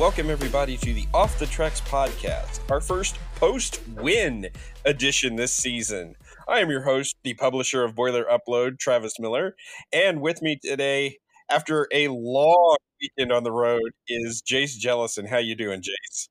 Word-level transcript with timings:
Welcome, 0.00 0.30
everybody, 0.30 0.78
to 0.78 0.94
the 0.94 1.06
Off 1.12 1.38
the 1.38 1.44
Tracks 1.44 1.82
podcast, 1.82 2.60
our 2.70 2.80
first 2.80 3.18
post 3.34 3.82
win 3.96 4.48
edition 4.86 5.36
this 5.36 5.52
season. 5.52 6.14
I 6.48 6.60
am 6.60 6.70
your 6.70 6.80
host, 6.80 7.16
the 7.22 7.34
publisher 7.34 7.84
of 7.84 7.94
Boiler 7.94 8.24
Upload, 8.24 8.78
Travis 8.78 9.20
Miller, 9.20 9.54
and 9.92 10.22
with 10.22 10.40
me 10.40 10.58
today, 10.64 11.18
after 11.50 11.86
a 11.92 12.08
long 12.08 12.78
weekend 12.98 13.30
on 13.30 13.44
the 13.44 13.52
road, 13.52 13.90
is 14.08 14.40
Jace 14.40 14.78
Jellison. 14.78 15.26
How 15.26 15.36
you 15.36 15.54
doing, 15.54 15.82
Jace? 15.82 16.30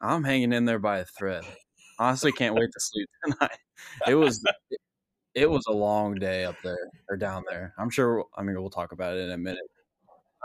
I'm 0.00 0.24
hanging 0.24 0.54
in 0.54 0.64
there 0.64 0.78
by 0.78 1.00
a 1.00 1.04
thread. 1.04 1.44
Honestly, 1.98 2.32
can't 2.32 2.54
wait 2.54 2.70
to 2.72 2.80
sleep 2.80 3.08
tonight. 3.26 3.58
It 4.08 4.14
was 4.14 4.42
it 5.34 5.50
was 5.50 5.66
a 5.68 5.74
long 5.74 6.14
day 6.14 6.46
up 6.46 6.56
there 6.64 6.88
or 7.10 7.18
down 7.18 7.44
there. 7.50 7.74
I'm 7.78 7.90
sure. 7.90 8.24
I 8.34 8.42
mean, 8.42 8.58
we'll 8.58 8.70
talk 8.70 8.92
about 8.92 9.18
it 9.18 9.26
in 9.26 9.30
a 9.32 9.36
minute. 9.36 9.60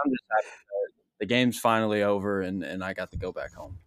I'm 0.04 0.12
just 0.12 0.24
happy 0.30 0.50
the 1.20 1.26
game's 1.26 1.60
finally 1.60 2.04
over 2.04 2.42
and 2.42 2.64
and 2.64 2.84
I 2.84 2.94
got 2.94 3.12
to 3.12 3.18
go 3.18 3.32
back 3.32 3.54
home. 3.54 3.78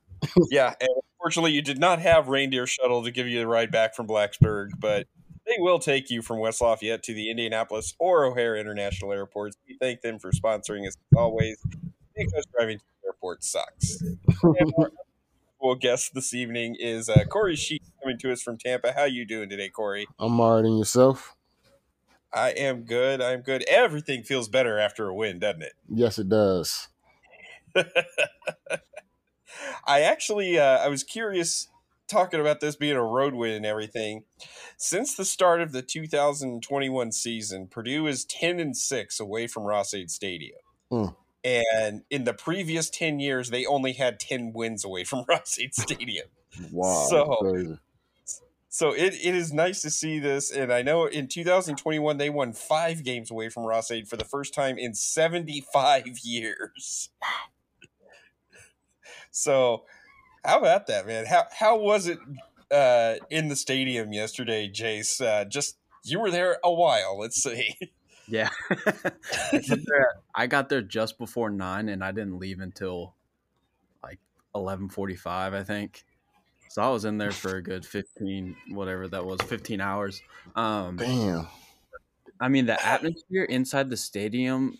yeah, 0.50 0.74
and 0.80 0.90
unfortunately, 1.18 1.52
you 1.52 1.62
did 1.62 1.78
not 1.78 2.00
have 2.00 2.28
reindeer 2.28 2.66
shuttle 2.66 3.02
to 3.04 3.10
give 3.10 3.26
you 3.26 3.38
the 3.40 3.46
ride 3.46 3.70
back 3.70 3.94
from 3.94 4.06
Blacksburg, 4.06 4.70
but 4.78 5.06
they 5.46 5.56
will 5.58 5.78
take 5.78 6.10
you 6.10 6.22
from 6.22 6.38
West 6.38 6.60
Lafayette 6.60 7.02
to 7.04 7.14
the 7.14 7.30
Indianapolis 7.30 7.94
or 7.98 8.24
O'Hare 8.24 8.56
International 8.56 9.12
Airports. 9.12 9.56
We 9.66 9.76
thank 9.80 10.02
them 10.02 10.18
for 10.18 10.30
sponsoring 10.30 10.86
us 10.86 10.96
as 11.12 11.18
always 11.18 11.58
because 12.14 12.44
driving 12.54 12.78
to 12.78 12.84
the 13.02 13.08
airport 13.08 13.44
sucks. 13.44 14.02
Well, 15.62 15.74
guest 15.74 16.14
this 16.14 16.32
evening 16.32 16.76
is 16.80 17.10
uh, 17.10 17.24
Kory 17.28 17.54
Sheets 17.54 17.90
coming 18.02 18.16
to 18.20 18.32
us 18.32 18.40
from 18.40 18.56
Tampa. 18.56 18.92
How 18.92 19.04
you 19.04 19.26
doing 19.26 19.50
today, 19.50 19.68
Kory? 19.68 20.06
I'm 20.18 20.40
alright 20.40 20.64
in 20.64 20.78
yourself. 20.78 21.36
I 22.32 22.50
am 22.52 22.84
good. 22.84 23.20
I'm 23.20 23.42
good. 23.42 23.64
Everything 23.68 24.22
feels 24.22 24.48
better 24.48 24.78
after 24.78 25.08
a 25.08 25.14
win, 25.14 25.38
doesn't 25.38 25.60
it? 25.60 25.74
Yes, 25.86 26.18
it 26.18 26.30
does. 26.30 26.88
I 29.86 30.00
actually, 30.00 30.58
uh, 30.58 30.78
I 30.78 30.88
was 30.88 31.04
curious 31.04 31.68
talking 32.10 32.40
about 32.40 32.60
this 32.60 32.76
being 32.76 32.96
a 32.96 33.02
road 33.02 33.34
win 33.34 33.52
and 33.52 33.66
everything. 33.66 34.24
Since 34.76 35.14
the 35.14 35.24
start 35.24 35.60
of 35.60 35.72
the 35.72 35.82
2021 35.82 37.12
season, 37.12 37.68
Purdue 37.68 38.06
is 38.06 38.24
10 38.24 38.58
and 38.60 38.76
six 38.76 39.20
away 39.20 39.46
from 39.46 39.62
Ross-Ade 39.62 40.10
Stadium. 40.10 40.58
Mm. 40.92 41.14
And 41.42 42.02
in 42.10 42.24
the 42.24 42.34
previous 42.34 42.90
10 42.90 43.20
years, 43.20 43.50
they 43.50 43.64
only 43.64 43.92
had 43.92 44.20
10 44.20 44.52
wins 44.52 44.84
away 44.84 45.04
from 45.04 45.24
Ross-Ade 45.28 45.74
Stadium. 45.74 46.26
Wow. 46.70 47.06
So- 47.08 47.36
crazy. 47.40 47.78
So 48.72 48.92
it, 48.92 49.14
it 49.14 49.34
is 49.34 49.52
nice 49.52 49.82
to 49.82 49.90
see 49.90 50.20
this. 50.20 50.52
And 50.52 50.72
I 50.72 50.82
know 50.82 51.06
in 51.06 51.26
2021, 51.26 52.18
they 52.18 52.30
won 52.30 52.52
five 52.52 53.02
games 53.02 53.28
away 53.28 53.48
from 53.48 53.64
Ross-Ade 53.64 54.06
for 54.06 54.16
the 54.16 54.24
first 54.24 54.54
time 54.54 54.78
in 54.78 54.94
75 54.94 56.20
years. 56.20 57.08
So 59.30 59.84
how 60.44 60.58
about 60.58 60.86
that, 60.88 61.06
man? 61.06 61.26
How, 61.26 61.44
how 61.52 61.78
was 61.78 62.06
it 62.06 62.18
uh, 62.70 63.16
in 63.30 63.48
the 63.48 63.56
stadium 63.56 64.12
yesterday, 64.12 64.70
Jace? 64.70 65.20
Uh, 65.20 65.44
just 65.44 65.76
you 66.04 66.20
were 66.20 66.30
there 66.30 66.58
a 66.64 66.72
while, 66.72 67.18
let's 67.18 67.42
see. 67.42 67.76
Yeah, 68.28 68.48
I, 68.70 69.58
got 69.58 69.78
there, 69.86 70.08
I 70.36 70.46
got 70.46 70.68
there 70.68 70.82
just 70.82 71.18
before 71.18 71.50
nine, 71.50 71.88
and 71.88 72.04
I 72.04 72.12
didn't 72.12 72.38
leave 72.38 72.60
until 72.60 73.14
like 74.04 74.20
eleven 74.54 74.88
forty-five, 74.88 75.52
I 75.52 75.64
think. 75.64 76.04
So 76.68 76.80
I 76.80 76.90
was 76.90 77.04
in 77.04 77.18
there 77.18 77.32
for 77.32 77.56
a 77.56 77.62
good 77.62 77.84
fifteen, 77.84 78.54
whatever 78.68 79.08
that 79.08 79.26
was, 79.26 79.40
fifteen 79.42 79.80
hours. 79.80 80.22
Um, 80.54 80.94
Damn. 80.94 81.48
I 82.40 82.46
mean, 82.46 82.66
the 82.66 82.80
atmosphere 82.86 83.42
inside 83.44 83.90
the 83.90 83.96
stadium, 83.96 84.78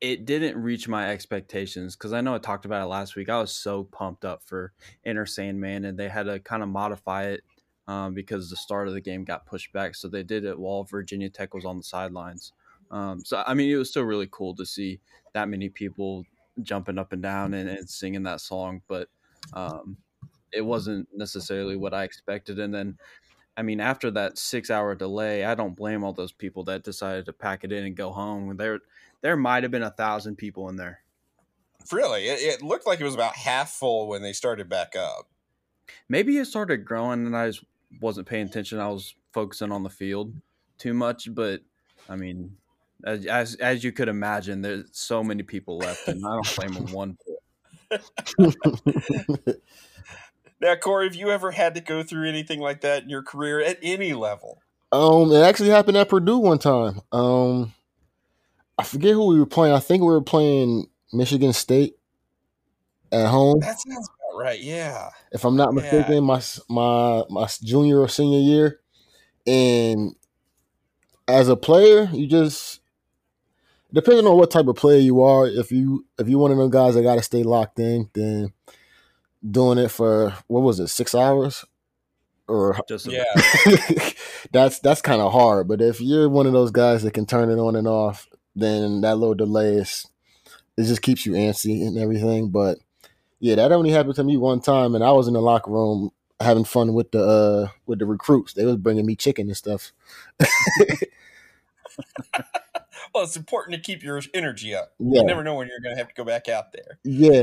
it 0.00 0.24
didn't 0.24 0.56
reach 0.56 0.88
my 0.88 1.10
expectations 1.10 1.94
because 1.94 2.12
I 2.12 2.20
know 2.20 2.34
I 2.34 2.38
talked 2.38 2.64
about 2.64 2.82
it 2.82 2.88
last 2.88 3.16
week. 3.16 3.28
I 3.28 3.40
was 3.40 3.54
so 3.54 3.84
pumped 3.84 4.24
up 4.24 4.42
for 4.44 4.72
Enter 5.04 5.26
Sandman, 5.26 5.84
and 5.84 5.98
they 5.98 6.08
had 6.08 6.24
to 6.24 6.40
kind 6.40 6.62
of 6.62 6.68
modify 6.68 7.24
it 7.24 7.42
um, 7.86 8.14
because 8.14 8.48
the 8.48 8.56
start 8.56 8.88
of 8.88 8.94
the 8.94 9.00
game 9.00 9.24
got 9.24 9.46
pushed 9.46 9.72
back. 9.72 9.94
So 9.94 10.08
they 10.08 10.22
did 10.22 10.44
it 10.44 10.58
while 10.58 10.84
Virginia 10.84 11.28
Tech 11.28 11.54
was 11.54 11.64
on 11.64 11.76
the 11.76 11.82
sidelines. 11.82 12.52
Um, 12.90 13.20
so 13.24 13.42
I 13.46 13.54
mean, 13.54 13.70
it 13.70 13.76
was 13.76 13.90
still 13.90 14.04
really 14.04 14.28
cool 14.30 14.54
to 14.56 14.64
see 14.64 15.00
that 15.34 15.48
many 15.48 15.68
people 15.68 16.24
jumping 16.62 16.98
up 16.98 17.12
and 17.12 17.22
down 17.22 17.54
and, 17.54 17.68
and 17.68 17.88
singing 17.88 18.22
that 18.24 18.40
song, 18.40 18.82
but 18.88 19.08
um, 19.52 19.96
it 20.52 20.62
wasn't 20.62 21.08
necessarily 21.14 21.76
what 21.76 21.94
I 21.94 22.04
expected. 22.04 22.58
And 22.58 22.74
then, 22.74 22.98
I 23.56 23.62
mean, 23.62 23.80
after 23.80 24.10
that 24.12 24.38
six-hour 24.38 24.94
delay, 24.96 25.44
I 25.44 25.54
don't 25.54 25.76
blame 25.76 26.02
all 26.04 26.12
those 26.12 26.32
people 26.32 26.64
that 26.64 26.84
decided 26.84 27.26
to 27.26 27.32
pack 27.32 27.64
it 27.64 27.72
in 27.72 27.84
and 27.84 27.96
go 27.96 28.10
home. 28.10 28.56
There, 28.56 28.80
there 29.22 29.36
might 29.36 29.62
have 29.62 29.72
been 29.72 29.82
a 29.82 29.90
thousand 29.90 30.36
people 30.36 30.68
in 30.68 30.76
there. 30.76 31.00
Really, 31.92 32.26
it, 32.26 32.40
it 32.40 32.62
looked 32.62 32.86
like 32.86 33.00
it 33.00 33.04
was 33.04 33.14
about 33.14 33.34
half 33.34 33.70
full 33.70 34.08
when 34.08 34.22
they 34.22 34.32
started 34.32 34.68
back 34.68 34.94
up. 34.96 35.28
Maybe 36.08 36.36
it 36.38 36.44
started 36.46 36.84
growing, 36.84 37.26
and 37.26 37.36
I 37.36 37.48
just 37.48 37.64
wasn't 38.00 38.28
paying 38.28 38.46
attention. 38.46 38.78
I 38.78 38.88
was 38.88 39.14
focusing 39.32 39.72
on 39.72 39.82
the 39.82 39.90
field 39.90 40.34
too 40.78 40.94
much, 40.94 41.28
but 41.34 41.62
I 42.08 42.16
mean, 42.16 42.56
as 43.04 43.26
as, 43.26 43.54
as 43.56 43.82
you 43.82 43.92
could 43.92 44.08
imagine, 44.08 44.62
there's 44.62 44.84
so 44.92 45.24
many 45.24 45.42
people 45.42 45.78
left, 45.78 46.06
and 46.06 46.24
I 46.24 46.34
don't 46.34 46.56
blame 46.56 46.72
them 46.74 46.92
one 46.92 47.18
bit. 47.26 48.02
Now, 50.60 50.76
Kory, 50.76 51.06
have 51.06 51.14
you 51.14 51.30
ever 51.30 51.52
had 51.52 51.74
to 51.74 51.80
go 51.80 52.02
through 52.02 52.28
anything 52.28 52.60
like 52.60 52.82
that 52.82 53.02
in 53.02 53.08
your 53.08 53.22
career 53.22 53.60
at 53.60 53.78
any 53.82 54.12
level? 54.12 54.60
um, 54.92 55.32
it 55.32 55.40
actually 55.42 55.70
happened 55.70 55.96
at 55.96 56.08
Purdue 56.08 56.38
one 56.38 56.58
time. 56.58 57.00
Um, 57.12 57.72
I 58.80 58.84
forget 58.84 59.12
who 59.12 59.26
we 59.26 59.38
were 59.38 59.46
playing. 59.46 59.74
I 59.74 59.78
think 59.80 60.00
we 60.00 60.08
were 60.08 60.20
playing 60.22 60.86
Michigan 61.12 61.52
State 61.52 61.96
at 63.12 63.28
home. 63.28 63.60
That 63.60 63.78
sounds 63.80 64.08
about 64.08 64.38
right. 64.38 64.60
Yeah. 64.60 65.10
if 65.32 65.44
I'm 65.44 65.56
not 65.56 65.74
Yeah. 65.74 65.80
mistaken, 65.82 66.24
my 66.24 66.40
my 66.68 67.24
my 67.28 67.46
junior 67.62 68.00
or 68.00 68.08
senior 68.08 68.38
year. 68.38 68.80
And 69.46 70.14
as 71.28 71.48
a 71.48 71.56
player, 71.56 72.08
you 72.12 72.26
just 72.26 72.80
depending 73.92 74.26
on 74.26 74.36
what 74.36 74.50
type 74.50 74.66
of 74.66 74.76
player 74.76 74.98
you 74.98 75.20
are. 75.22 75.46
If 75.46 75.70
you 75.72 76.06
if 76.18 76.28
you're 76.28 76.38
one 76.40 76.52
of 76.52 76.58
them 76.58 76.70
guys 76.70 76.94
that 76.94 77.02
got 77.02 77.16
to 77.16 77.22
stay 77.22 77.42
locked 77.42 77.78
in, 77.78 78.08
then 78.14 78.52
doing 79.48 79.78
it 79.78 79.90
for 79.90 80.34
what 80.46 80.60
was 80.60 80.78
it, 80.80 80.88
six 80.88 81.14
hours, 81.14 81.64
or 82.46 82.78
Just 82.88 83.06
Yeah. 83.06 83.24
that's 84.52 84.78
that's 84.80 85.02
kind 85.02 85.20
of 85.20 85.32
hard. 85.32 85.66
But 85.68 85.80
if 85.80 86.00
you're 86.00 86.28
one 86.28 86.46
of 86.46 86.52
those 86.52 86.70
guys 86.70 87.02
that 87.02 87.14
can 87.14 87.26
turn 87.26 87.50
it 87.50 87.58
on 87.58 87.74
and 87.76 87.88
off, 87.88 88.28
then 88.54 89.00
that 89.02 89.16
little 89.16 89.34
delay 89.34 89.74
is 89.76 90.06
it 90.76 90.84
just 90.84 91.02
keeps 91.02 91.26
you 91.26 91.32
antsy 91.32 91.86
and 91.86 91.98
everything. 91.98 92.48
But 92.50 92.78
yeah, 93.40 93.56
that 93.56 93.72
only 93.72 93.90
happened 93.90 94.16
to 94.16 94.24
me 94.24 94.36
one 94.36 94.60
time, 94.60 94.94
and 94.94 95.04
I 95.04 95.12
was 95.12 95.28
in 95.28 95.34
the 95.34 95.42
locker 95.42 95.70
room 95.70 96.10
having 96.40 96.64
fun 96.64 96.94
with 96.94 97.10
the 97.12 97.22
uh 97.22 97.68
with 97.86 97.98
the 97.98 98.06
recruits. 98.06 98.54
They 98.54 98.64
was 98.64 98.76
bringing 98.76 99.06
me 99.06 99.16
chicken 99.16 99.48
and 99.48 99.56
stuff. 99.56 99.92
Well, 103.14 103.24
it's 103.24 103.36
important 103.36 103.74
to 103.74 103.80
keep 103.80 104.02
your 104.02 104.20
energy 104.34 104.74
up. 104.74 104.92
Yeah, 104.98 105.22
You 105.22 105.26
never 105.26 105.42
know 105.42 105.54
when 105.56 105.66
you're 105.68 105.80
going 105.80 105.94
to 105.94 105.98
have 105.98 106.08
to 106.08 106.14
go 106.14 106.24
back 106.24 106.48
out 106.48 106.72
there. 106.72 106.98
yeah. 107.02 107.42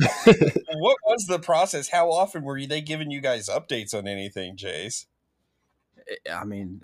What 0.76 0.96
was 1.06 1.26
the 1.26 1.38
process? 1.38 1.88
How 1.88 2.10
often 2.10 2.42
were 2.42 2.60
they 2.66 2.80
giving 2.80 3.10
you 3.10 3.20
guys 3.20 3.48
updates 3.48 3.94
on 3.94 4.08
anything, 4.08 4.56
Jace? 4.56 5.06
I 6.30 6.44
mean, 6.44 6.82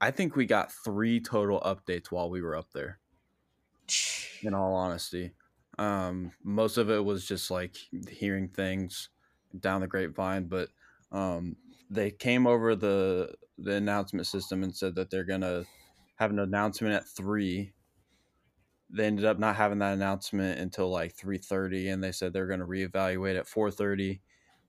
I 0.00 0.10
think 0.10 0.34
we 0.34 0.46
got 0.46 0.72
three 0.72 1.20
total 1.20 1.60
updates 1.60 2.10
while 2.10 2.30
we 2.30 2.40
were 2.40 2.56
up 2.56 2.72
there. 2.72 3.00
In 4.42 4.54
all 4.54 4.74
honesty, 4.74 5.32
um, 5.78 6.32
most 6.42 6.78
of 6.78 6.90
it 6.90 7.04
was 7.04 7.26
just 7.26 7.50
like 7.50 7.76
hearing 8.08 8.48
things 8.48 9.10
down 9.58 9.80
the 9.80 9.86
grapevine, 9.86 10.46
but 10.46 10.68
um, 11.12 11.56
they 11.90 12.10
came 12.10 12.46
over 12.46 12.74
the 12.74 13.34
the 13.58 13.74
announcement 13.74 14.26
system 14.26 14.62
and 14.62 14.74
said 14.74 14.94
that 14.94 15.10
they're 15.10 15.24
gonna 15.24 15.64
have 16.16 16.30
an 16.30 16.38
announcement 16.38 16.94
at 16.94 17.08
three. 17.08 17.72
They 18.90 19.06
ended 19.06 19.24
up 19.24 19.38
not 19.38 19.56
having 19.56 19.78
that 19.78 19.94
announcement 19.94 20.60
until 20.60 20.90
like 20.90 21.14
three 21.14 21.38
thirty, 21.38 21.88
and 21.88 22.02
they 22.02 22.12
said 22.12 22.32
they're 22.32 22.46
going 22.46 22.60
to 22.60 22.66
reevaluate 22.66 23.38
at 23.38 23.46
four 23.46 23.70
thirty. 23.70 24.20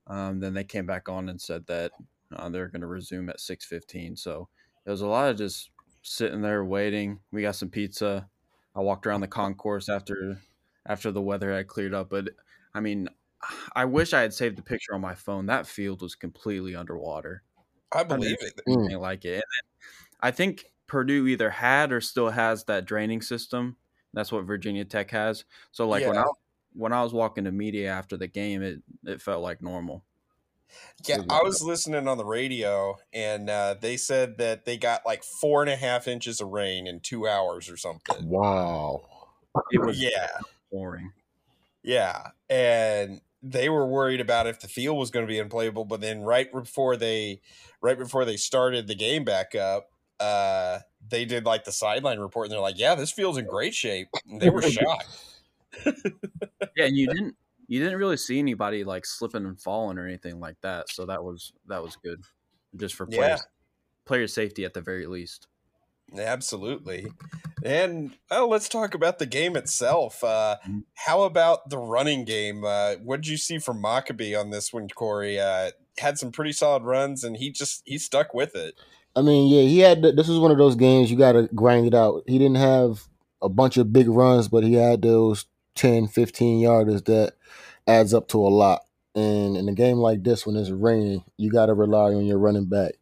Um, 0.07 0.39
then 0.39 0.53
they 0.53 0.63
came 0.63 0.85
back 0.85 1.09
on 1.09 1.29
and 1.29 1.41
said 1.41 1.67
that 1.67 1.91
uh, 2.35 2.49
they're 2.49 2.67
going 2.69 2.81
to 2.81 2.87
resume 2.87 3.29
at 3.29 3.39
six 3.39 3.65
fifteen. 3.65 4.15
So 4.15 4.49
it 4.85 4.89
was 4.89 5.01
a 5.01 5.07
lot 5.07 5.29
of 5.29 5.37
just 5.37 5.69
sitting 6.01 6.41
there 6.41 6.63
waiting. 6.63 7.19
We 7.31 7.41
got 7.41 7.55
some 7.55 7.69
pizza. 7.69 8.27
I 8.75 8.79
walked 8.79 9.05
around 9.05 9.21
the 9.21 9.27
concourse 9.27 9.89
after 9.89 10.39
after 10.85 11.11
the 11.11 11.21
weather 11.21 11.53
had 11.53 11.67
cleared 11.67 11.93
up, 11.93 12.09
but 12.09 12.29
I 12.73 12.79
mean, 12.79 13.07
I 13.75 13.85
wish 13.85 14.13
I 14.13 14.21
had 14.21 14.33
saved 14.33 14.57
the 14.57 14.63
picture 14.63 14.93
on 14.95 15.01
my 15.01 15.15
phone. 15.15 15.45
That 15.45 15.67
field 15.67 16.01
was 16.01 16.15
completely 16.15 16.75
underwater. 16.75 17.43
I 17.91 18.03
believe 18.03 18.37
it. 18.41 18.59
Mm. 18.67 18.99
Like 18.99 19.25
it. 19.25 19.43
I 20.21 20.31
think 20.31 20.65
Purdue 20.87 21.27
either 21.27 21.49
had 21.49 21.91
or 21.91 22.01
still 22.01 22.29
has 22.29 22.63
that 22.65 22.85
draining 22.85 23.21
system. 23.21 23.77
That's 24.13 24.31
what 24.31 24.45
Virginia 24.45 24.85
Tech 24.85 25.11
has. 25.11 25.45
So 25.71 25.87
like 25.87 26.05
when 26.05 26.17
I 26.17 26.25
when 26.73 26.93
I 26.93 27.03
was 27.03 27.13
walking 27.13 27.43
to 27.45 27.51
media 27.51 27.89
after 27.89 28.17
the 28.17 28.27
game, 28.27 28.61
it 28.61 28.81
it 29.05 29.21
felt 29.21 29.43
like 29.43 29.61
normal. 29.61 30.03
Yeah. 31.07 31.21
I 31.29 31.41
was 31.41 31.61
listening 31.63 32.07
on 32.07 32.17
the 32.17 32.25
radio, 32.25 32.97
and 33.13 33.49
uh, 33.49 33.75
they 33.79 33.97
said 33.97 34.37
that 34.37 34.65
they 34.65 34.77
got 34.77 35.01
like 35.05 35.23
four 35.23 35.61
and 35.61 35.69
a 35.69 35.75
half 35.75 36.07
inches 36.07 36.41
of 36.41 36.49
rain 36.49 36.87
in 36.87 36.99
two 36.99 37.27
hours 37.27 37.69
or 37.69 37.77
something. 37.77 38.27
Wow. 38.27 39.01
It 39.71 39.81
was 39.81 39.99
Yeah, 40.01 40.27
boring. 40.71 41.11
Yeah, 41.83 42.29
and 42.49 43.21
they 43.41 43.69
were 43.69 43.87
worried 43.87 44.21
about 44.21 44.45
if 44.47 44.59
the 44.59 44.67
field 44.67 44.97
was 44.97 45.09
going 45.09 45.25
to 45.25 45.31
be 45.31 45.39
unplayable. 45.39 45.85
But 45.85 46.01
then 46.01 46.21
right 46.21 46.51
before 46.51 46.95
they, 46.95 47.41
right 47.81 47.97
before 47.97 48.23
they 48.23 48.37
started 48.37 48.87
the 48.87 48.95
game 48.95 49.23
back 49.23 49.55
up, 49.55 49.89
uh, 50.19 50.79
they 51.09 51.25
did 51.25 51.45
like 51.45 51.63
the 51.63 51.71
sideline 51.71 52.19
report, 52.19 52.45
and 52.45 52.51
they're 52.53 52.59
like, 52.59 52.77
"Yeah, 52.77 52.93
this 52.95 53.11
field's 53.11 53.39
in 53.39 53.45
great 53.45 53.73
shape." 53.73 54.09
And 54.29 54.39
they 54.39 54.51
were 54.51 54.61
shocked. 54.71 55.07
yeah, 55.85 56.85
and 56.85 56.95
you 56.95 57.07
didn't 57.07 57.35
you 57.71 57.79
didn't 57.79 57.99
really 57.99 58.17
see 58.17 58.37
anybody 58.37 58.83
like 58.83 59.05
slipping 59.05 59.45
and 59.45 59.57
falling 59.57 59.97
or 59.97 60.05
anything 60.05 60.41
like 60.41 60.57
that. 60.59 60.89
So 60.89 61.05
that 61.05 61.23
was 61.23 61.53
that 61.67 61.81
was 61.81 61.95
good, 61.95 62.21
just 62.75 62.95
for 62.95 63.05
players 63.05 63.39
yeah. 63.39 63.45
player 64.03 64.27
safety 64.27 64.65
at 64.65 64.73
the 64.73 64.81
very 64.81 65.07
least. 65.07 65.47
Absolutely. 66.19 67.07
And 67.63 68.11
well, 68.29 68.49
let's 68.49 68.67
talk 68.67 68.93
about 68.93 69.19
the 69.19 69.25
game 69.25 69.55
itself. 69.55 70.21
Uh, 70.21 70.57
mm-hmm. 70.67 70.79
how 70.95 71.21
about 71.21 71.69
the 71.69 71.77
running 71.77 72.25
game? 72.25 72.65
Uh, 72.65 72.95
what 72.95 73.21
did 73.21 73.29
you 73.29 73.37
see 73.37 73.57
from 73.57 73.81
Mockobee 73.81 74.37
on 74.37 74.49
this 74.49 74.73
one, 74.73 74.89
Kory? 74.89 75.39
Uh, 75.39 75.71
had 75.97 76.17
some 76.17 76.33
pretty 76.33 76.51
solid 76.51 76.83
runs, 76.83 77.23
and 77.23 77.37
he 77.37 77.51
just 77.51 77.83
he 77.85 77.97
stuck 77.97 78.33
with 78.33 78.53
it. 78.53 78.75
I 79.15 79.21
mean, 79.21 79.49
yeah, 79.49 79.61
he 79.61 79.79
had. 79.79 80.01
This 80.01 80.27
was 80.27 80.39
one 80.39 80.51
of 80.51 80.57
those 80.57 80.75
games 80.75 81.09
you 81.09 81.17
got 81.17 81.33
to 81.33 81.47
grind 81.55 81.87
it 81.87 81.93
out. 81.93 82.23
He 82.27 82.37
didn't 82.37 82.57
have 82.57 83.07
a 83.41 83.47
bunch 83.47 83.77
of 83.77 83.93
big 83.93 84.09
runs, 84.09 84.49
but 84.49 84.65
he 84.65 84.73
had 84.73 85.01
those 85.01 85.45
10, 85.75 86.07
15 86.07 86.63
yarders 86.63 87.05
that 87.05 87.33
adds 87.87 88.13
up 88.13 88.27
to 88.29 88.37
a 88.37 88.49
lot. 88.49 88.81
And 89.15 89.57
in 89.57 89.67
a 89.67 89.73
game 89.73 89.97
like 89.97 90.23
this, 90.23 90.45
when 90.45 90.55
it's 90.55 90.69
raining, 90.69 91.23
you 91.37 91.51
got 91.51 91.65
to 91.67 91.73
rely 91.73 92.13
on 92.13 92.25
your 92.25 92.37
running 92.37 92.65
back. 92.65 92.93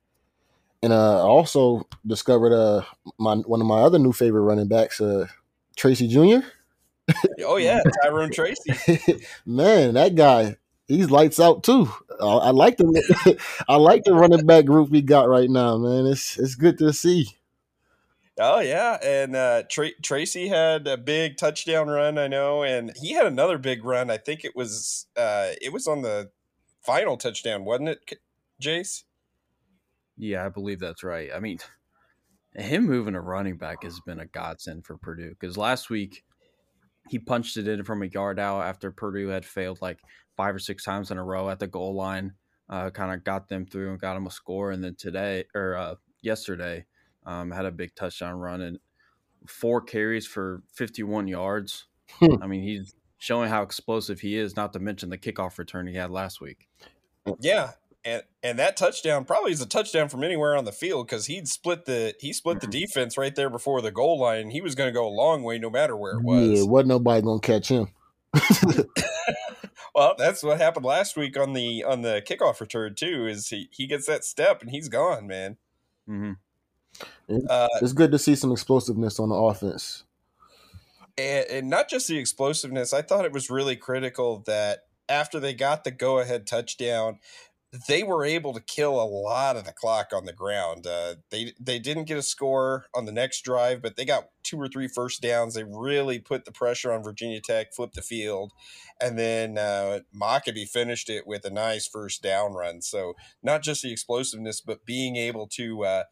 And 0.82 0.94
uh, 0.94 1.24
I 1.24 1.28
also 1.28 1.88
discovered 2.08 2.54
uh, 2.54 2.84
my 3.18 3.36
one 3.36 3.60
of 3.60 3.68
my 3.68 3.80
other 3.80 4.00
new 4.00 4.14
favorite 4.14 4.44
running 4.44 4.70
backs, 4.70 5.02
uh, 5.02 5.28
Tracy 5.76 6.08
Jr. 6.08 6.46
oh 7.46 7.58
yeah, 7.58 7.82
Tyrone 8.04 8.32
Tracy. 8.32 8.74
Man, 9.46 9.96
that 9.96 10.16
guy, 10.16 10.56
he's 10.88 11.12
lights 11.12 11.40
out 11.40 11.64
too. 11.64 11.92
I, 12.22 12.26
I 12.26 12.50
like 12.52 12.78
the 12.78 13.38
I 13.70 13.76
like 13.76 14.06
the 14.06 14.14
running 14.14 14.46
back 14.46 14.66
group 14.66 14.90
we 14.90 15.02
got 15.02 15.28
right 15.28 15.50
now, 15.50 15.78
man. 15.78 16.06
It's 16.06 16.38
it's 16.38 16.56
good 16.56 16.78
to 16.80 16.94
see. 16.94 17.30
Oh 18.42 18.62
yeah, 18.62 18.98
and 19.04 19.36
uh, 19.36 19.64
Tra- 19.70 20.00
Tracy 20.02 20.48
had 20.48 20.88
a 20.88 20.96
big 20.96 21.36
touchdown 21.36 21.90
run, 21.90 22.18
I 22.18 22.28
know, 22.28 22.64
and 22.64 22.94
he 22.96 23.12
had 23.12 23.26
another 23.26 23.58
big 23.58 23.84
run. 23.84 24.10
I 24.10 24.16
think 24.16 24.46
it 24.46 24.56
was 24.56 25.08
uh, 25.18 25.50
it 25.62 25.74
was 25.74 25.88
on 25.88 26.04
the 26.04 26.32
final 26.82 27.18
touchdown, 27.18 27.66
wasn't 27.66 27.90
it, 27.90 28.20
Jace? 28.62 29.04
Yeah, 30.18 30.46
I 30.46 30.50
believe 30.50 30.80
that's 30.80 31.04
right. 31.04 31.30
I 31.36 31.42
mean, 31.42 31.60
him 32.56 32.86
moving 32.86 33.16
a 33.16 33.22
running 33.22 33.58
back 33.58 33.84
has 33.84 34.00
been 34.00 34.22
a 34.22 34.26
godsend 34.26 34.86
for 34.86 34.96
Purdue 34.96 35.36
because 35.38 35.58
last 35.58 35.90
week 35.90 36.24
he 37.10 37.20
punched 37.20 37.58
it 37.58 37.68
in 37.68 37.84
from 37.84 38.04
a 38.04 38.08
yard 38.08 38.40
out 38.40 38.62
after 38.62 38.90
Purdue 38.90 39.28
had 39.28 39.44
failed 39.44 39.82
like 39.82 40.00
five 40.38 40.56
or 40.56 40.60
six 40.60 40.86
times 40.86 41.12
in 41.12 41.18
a 41.18 41.24
row 41.24 41.50
at 41.50 41.60
the 41.60 41.68
goal 41.68 41.94
line. 41.94 42.34
Uh, 42.70 42.90
kind 42.90 43.12
of 43.12 43.26
got 43.26 43.50
them 43.50 43.66
through 43.66 43.90
and 43.90 44.00
got 44.00 44.14
them 44.14 44.28
a 44.28 44.32
score, 44.32 44.72
and 44.72 44.82
then 44.82 44.96
today 44.96 45.44
or 45.54 45.76
uh, 45.76 45.96
yesterday 46.22 46.86
um, 47.30 47.52
had 47.52 47.66
a 47.66 47.72
big 47.72 47.94
touchdown 47.94 48.40
run 48.40 48.62
and 48.62 48.80
four 49.48 49.82
carries 49.82 50.26
for 50.26 50.64
51 50.74 51.28
yards. 51.28 51.86
Hmm. 52.14 52.42
I 52.42 52.48
mean, 52.48 52.64
he's 52.64 52.96
showing 53.20 53.50
how 53.50 53.62
explosive 53.62 54.20
he 54.20 54.36
is. 54.36 54.56
Not 54.56 54.74
to 54.74 54.80
mention 54.80 55.10
the 55.10 55.18
kickoff 55.18 55.60
return 55.60 55.86
he 55.86 55.96
had 55.96 56.10
last 56.10 56.42
week. 56.42 56.68
Yeah, 57.40 57.74
and 58.04 58.24
and 58.42 58.58
that 58.58 58.76
touchdown 58.76 59.26
probably 59.26 59.52
is 59.52 59.62
a 59.62 59.68
touchdown 59.68 60.10
from 60.10 60.24
anywhere 60.24 60.58
on 60.58 60.66
the 60.66 60.72
field 60.72 61.06
because 61.06 61.28
he'd 61.28 61.48
split 61.48 61.86
the 61.86 62.16
he 62.20 62.34
split 62.34 62.62
the 62.62 62.68
mm-hmm. 62.68 62.80
defense 62.80 63.16
right 63.16 63.36
there 63.36 63.52
before 63.52 63.82
the 63.82 63.92
goal 63.92 64.20
line. 64.20 64.50
He 64.50 64.62
was 64.62 64.74
going 64.74 64.88
to 64.88 64.94
go 64.94 65.08
a 65.08 65.14
long 65.14 65.44
way 65.44 65.60
no 65.60 65.70
matter 65.70 65.96
where 65.96 66.14
it 66.14 66.24
was. 66.24 66.62
Yeah, 66.62 66.64
wasn't 66.64 66.90
nobody 66.90 67.22
going 67.22 67.40
to 67.40 67.46
catch 67.46 67.70
him. 67.70 67.90
well, 69.94 70.16
that's 70.18 70.42
what 70.42 70.60
happened 70.60 70.86
last 70.86 71.16
week 71.16 71.38
on 71.38 71.54
the 71.54 71.84
on 71.84 72.02
the 72.02 72.24
kickoff 72.28 72.60
return 72.60 72.96
too. 72.96 73.28
Is 73.28 73.50
he 73.50 73.70
he 73.72 73.86
gets 73.86 74.08
that 74.08 74.24
step 74.24 74.64
and 74.64 74.72
he's 74.72 74.90
gone, 74.90 75.28
man. 75.28 75.58
Mm-hmm. 76.10 76.32
Uh, 77.50 77.68
it's 77.82 77.94
good 77.94 78.12
to 78.12 78.20
see 78.20 78.36
some 78.36 78.52
explosiveness 78.52 79.20
on 79.20 79.30
the 79.30 79.36
offense. 79.36 80.04
And, 81.18 81.46
and 81.50 81.70
not 81.70 81.90
just 81.90 82.08
the 82.08 82.18
explosiveness, 82.18 82.94
I 82.94 83.02
thought 83.02 83.26
it 83.26 83.34
was 83.34 83.50
really 83.50 83.76
critical 83.76 84.44
that 84.48 84.86
after 85.08 85.40
they 85.40 85.54
got 85.54 85.84
the 85.84 85.92
go 85.92 86.20
ahead 86.20 86.48
touchdown, 86.48 87.20
they 87.88 88.02
were 88.02 88.26
able 88.26 88.54
to 88.54 88.62
kill 88.62 89.00
a 89.00 89.06
lot 89.06 89.56
of 89.56 89.64
the 89.64 89.72
clock 89.72 90.12
on 90.12 90.26
the 90.26 90.34
ground. 90.34 90.88
Uh, 90.88 91.16
they 91.30 91.54
they 91.60 91.78
didn't 91.78 92.06
get 92.06 92.18
a 92.18 92.24
score 92.24 92.86
on 92.96 93.06
the 93.06 93.12
next 93.12 93.42
drive, 93.42 93.82
but 93.82 93.96
they 93.96 94.06
got 94.06 94.30
two 94.42 94.60
or 94.60 94.68
three 94.68 94.88
first 94.88 95.22
downs. 95.22 95.54
They 95.54 95.64
really 95.64 96.18
put 96.18 96.46
the 96.46 96.52
pressure 96.52 96.92
on 96.92 97.04
Virginia 97.04 97.40
Tech, 97.42 97.74
flipped 97.74 97.94
the 97.94 98.02
field, 98.02 98.54
and 99.00 99.20
then 99.20 99.60
uh, 99.60 100.00
Mockobee 100.20 100.68
finished 100.68 101.10
it 101.12 101.28
with 101.28 101.46
a 101.46 101.52
nice 101.52 101.88
first 101.88 102.24
down 102.24 102.54
run. 102.54 102.82
So 102.82 103.14
not 103.44 103.62
just 103.62 103.84
the 103.84 103.92
explosiveness, 103.92 104.62
but 104.62 104.86
being 104.86 105.16
able 105.16 105.46
to 105.50 105.84
uh, 105.84 106.04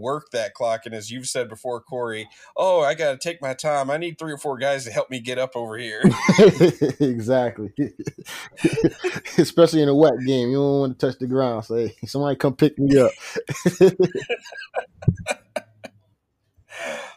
work 0.00 0.30
that 0.32 0.54
clock. 0.54 0.82
And 0.86 0.94
as 0.94 1.10
you've 1.10 1.26
said 1.26 1.48
before, 1.48 1.80
Kory, 1.80 2.28
oh, 2.56 2.80
I 2.80 2.94
got 2.94 3.12
to 3.12 3.18
take 3.18 3.40
my 3.40 3.54
time. 3.54 3.90
I 3.90 3.96
need 3.96 4.18
three 4.18 4.32
or 4.32 4.38
four 4.38 4.58
guys 4.58 4.84
to 4.84 4.90
help 4.90 5.10
me 5.10 5.20
get 5.20 5.38
up 5.38 5.52
over 5.54 5.76
here. 5.76 6.02
exactly. 7.00 7.72
Especially 9.38 9.82
in 9.82 9.88
a 9.88 9.94
wet 9.94 10.14
game, 10.26 10.50
you 10.50 10.56
don't 10.56 10.80
want 10.80 10.98
to 10.98 11.06
touch 11.06 11.18
the 11.18 11.26
ground. 11.26 11.64
Say, 11.64 11.94
somebody 12.06 12.36
come 12.36 12.54
pick 12.56 12.78
me 12.78 12.98
up. 12.98 13.12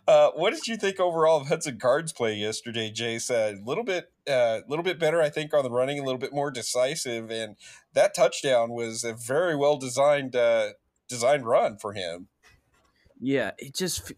Uh, 0.08 0.32
what 0.36 0.54
did 0.54 0.66
you 0.68 0.78
think 0.78 1.02
overall 1.02 1.42
of 1.42 1.50
Hudson 1.50 1.78
Card's 1.78 2.14
play 2.14 2.34
yesterday, 2.34 2.90
Jace? 2.90 3.30
A 3.30 3.62
little 3.62 3.84
bit, 3.84 4.10
a 4.26 4.32
uh, 4.32 4.62
little 4.70 4.84
bit 4.84 5.00
better, 5.00 5.22
I 5.22 5.30
think, 5.30 5.54
on 5.54 5.64
the 5.64 5.70
running, 5.70 6.00
a 6.00 6.04
little 6.04 6.20
bit 6.20 6.32
more 6.32 6.50
decisive, 6.50 7.30
and 7.30 7.58
that 7.94 8.16
touchdown 8.16 8.70
was 8.70 9.04
a 9.04 9.14
very 9.14 9.54
well 9.54 9.76
designed, 9.76 10.34
uh, 10.34 10.70
designed 11.10 11.46
run 11.46 11.78
for 11.78 11.92
him. 11.92 12.30
Yeah, 13.20 13.52
it 13.58 13.76
just 13.76 14.14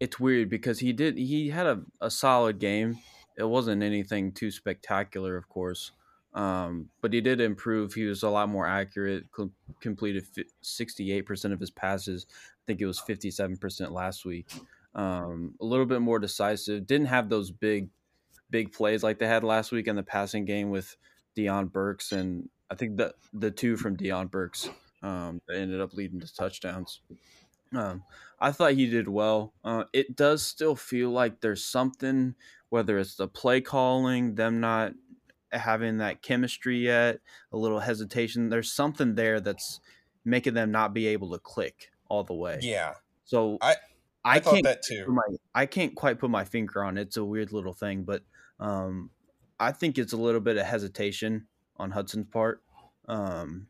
it's 0.00 0.20
weird 0.20 0.48
because 0.48 0.78
he 0.78 0.92
did 0.92 1.18
he 1.18 1.50
had 1.50 1.66
a, 1.66 1.82
a 2.00 2.10
solid 2.10 2.58
game. 2.58 2.98
It 3.36 3.44
wasn't 3.44 3.82
anything 3.82 4.32
too 4.32 4.50
spectacular, 4.50 5.36
of 5.36 5.48
course, 5.48 5.92
um, 6.34 6.88
but 7.00 7.12
he 7.12 7.20
did 7.20 7.40
improve. 7.40 7.94
He 7.94 8.04
was 8.04 8.22
a 8.22 8.28
lot 8.28 8.48
more 8.48 8.66
accurate. 8.66 9.30
Co- 9.30 9.52
completed 9.80 10.24
sixty 10.60 11.12
eight 11.12 11.26
percent 11.26 11.54
of 11.54 11.60
his 11.60 11.70
passes. 11.70 12.26
I 12.30 12.62
think 12.66 12.80
it 12.80 12.86
was 12.86 13.00
fifty 13.00 13.30
seven 13.30 13.56
percent 13.56 13.92
last 13.92 14.24
week. 14.24 14.48
Um, 14.94 15.54
a 15.60 15.64
little 15.64 15.86
bit 15.86 16.00
more 16.00 16.18
decisive. 16.18 16.86
Didn't 16.86 17.06
have 17.06 17.28
those 17.28 17.50
big 17.50 17.88
big 18.50 18.72
plays 18.72 19.02
like 19.02 19.18
they 19.18 19.26
had 19.26 19.44
last 19.44 19.72
week 19.72 19.86
in 19.86 19.96
the 19.96 20.02
passing 20.02 20.44
game 20.44 20.70
with 20.70 20.96
Deion 21.36 21.70
Burks 21.70 22.12
and 22.12 22.48
I 22.70 22.74
think 22.74 22.96
the 22.96 23.14
the 23.32 23.50
two 23.50 23.76
from 23.76 23.96
Deion 23.96 24.30
Burks 24.30 24.68
um, 25.02 25.40
that 25.46 25.56
ended 25.56 25.80
up 25.80 25.94
leading 25.94 26.20
to 26.20 26.34
touchdowns. 26.34 27.00
Um, 27.74 28.04
I 28.40 28.52
thought 28.52 28.72
he 28.72 28.88
did 28.88 29.08
well. 29.08 29.52
Uh, 29.64 29.84
it 29.92 30.16
does 30.16 30.42
still 30.42 30.76
feel 30.76 31.10
like 31.10 31.40
there's 31.40 31.64
something, 31.64 32.34
whether 32.68 32.98
it's 32.98 33.16
the 33.16 33.28
play 33.28 33.60
calling, 33.60 34.34
them 34.34 34.60
not 34.60 34.92
having 35.52 35.98
that 35.98 36.22
chemistry 36.22 36.78
yet, 36.78 37.20
a 37.52 37.56
little 37.56 37.80
hesitation. 37.80 38.48
There's 38.48 38.72
something 38.72 39.14
there 39.14 39.40
that's 39.40 39.80
making 40.24 40.54
them 40.54 40.70
not 40.70 40.94
be 40.94 41.06
able 41.08 41.30
to 41.32 41.38
click 41.38 41.90
all 42.08 42.24
the 42.24 42.34
way. 42.34 42.58
Yeah. 42.62 42.94
So 43.24 43.58
I 43.60 43.76
I, 44.24 44.36
I 44.36 44.40
can't 44.40 44.64
that 44.64 44.82
too. 44.82 45.06
My, 45.08 45.22
I 45.54 45.66
can't 45.66 45.94
quite 45.94 46.18
put 46.18 46.30
my 46.30 46.44
finger 46.44 46.84
on 46.84 46.98
it. 46.98 47.02
It's 47.02 47.16
a 47.16 47.24
weird 47.24 47.52
little 47.52 47.72
thing, 47.72 48.02
but 48.02 48.22
um, 48.60 49.10
I 49.58 49.72
think 49.72 49.98
it's 49.98 50.12
a 50.12 50.16
little 50.16 50.40
bit 50.40 50.56
of 50.56 50.66
hesitation 50.66 51.46
on 51.76 51.90
Hudson's 51.90 52.26
part. 52.30 52.62
Um, 53.06 53.68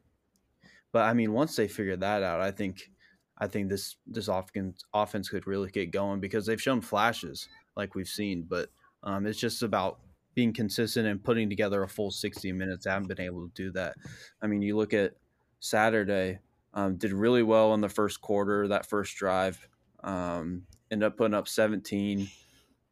but 0.90 1.02
I 1.02 1.12
mean, 1.14 1.32
once 1.32 1.54
they 1.56 1.68
figure 1.68 1.96
that 1.96 2.22
out, 2.22 2.40
I 2.40 2.50
think 2.50 2.90
I 3.38 3.46
think 3.46 3.68
this 3.68 3.96
this 4.06 4.28
offense 4.28 4.84
offense 4.92 5.28
could 5.28 5.46
really 5.46 5.70
get 5.70 5.92
going 5.92 6.20
because 6.20 6.46
they've 6.46 6.60
shown 6.60 6.80
flashes 6.80 7.48
like 7.76 7.94
we've 7.94 8.08
seen, 8.08 8.46
but 8.48 8.70
um, 9.02 9.26
it's 9.26 9.38
just 9.38 9.62
about 9.62 10.00
being 10.34 10.52
consistent 10.52 11.06
and 11.06 11.22
putting 11.22 11.48
together 11.48 11.82
a 11.82 11.88
full 11.88 12.10
60 12.10 12.52
minutes. 12.52 12.86
I 12.86 12.92
haven't 12.92 13.08
been 13.08 13.20
able 13.20 13.48
to 13.48 13.54
do 13.54 13.72
that. 13.72 13.96
I 14.42 14.46
mean, 14.46 14.62
you 14.62 14.76
look 14.76 14.94
at 14.94 15.14
Saturday, 15.60 16.38
um, 16.74 16.96
did 16.96 17.12
really 17.12 17.42
well 17.42 17.74
in 17.74 17.80
the 17.80 17.88
first 17.88 18.20
quarter, 18.20 18.68
that 18.68 18.86
first 18.86 19.16
drive, 19.16 19.68
um, 20.04 20.62
ended 20.90 21.06
up 21.06 21.16
putting 21.16 21.34
up 21.34 21.48
17 21.48 22.28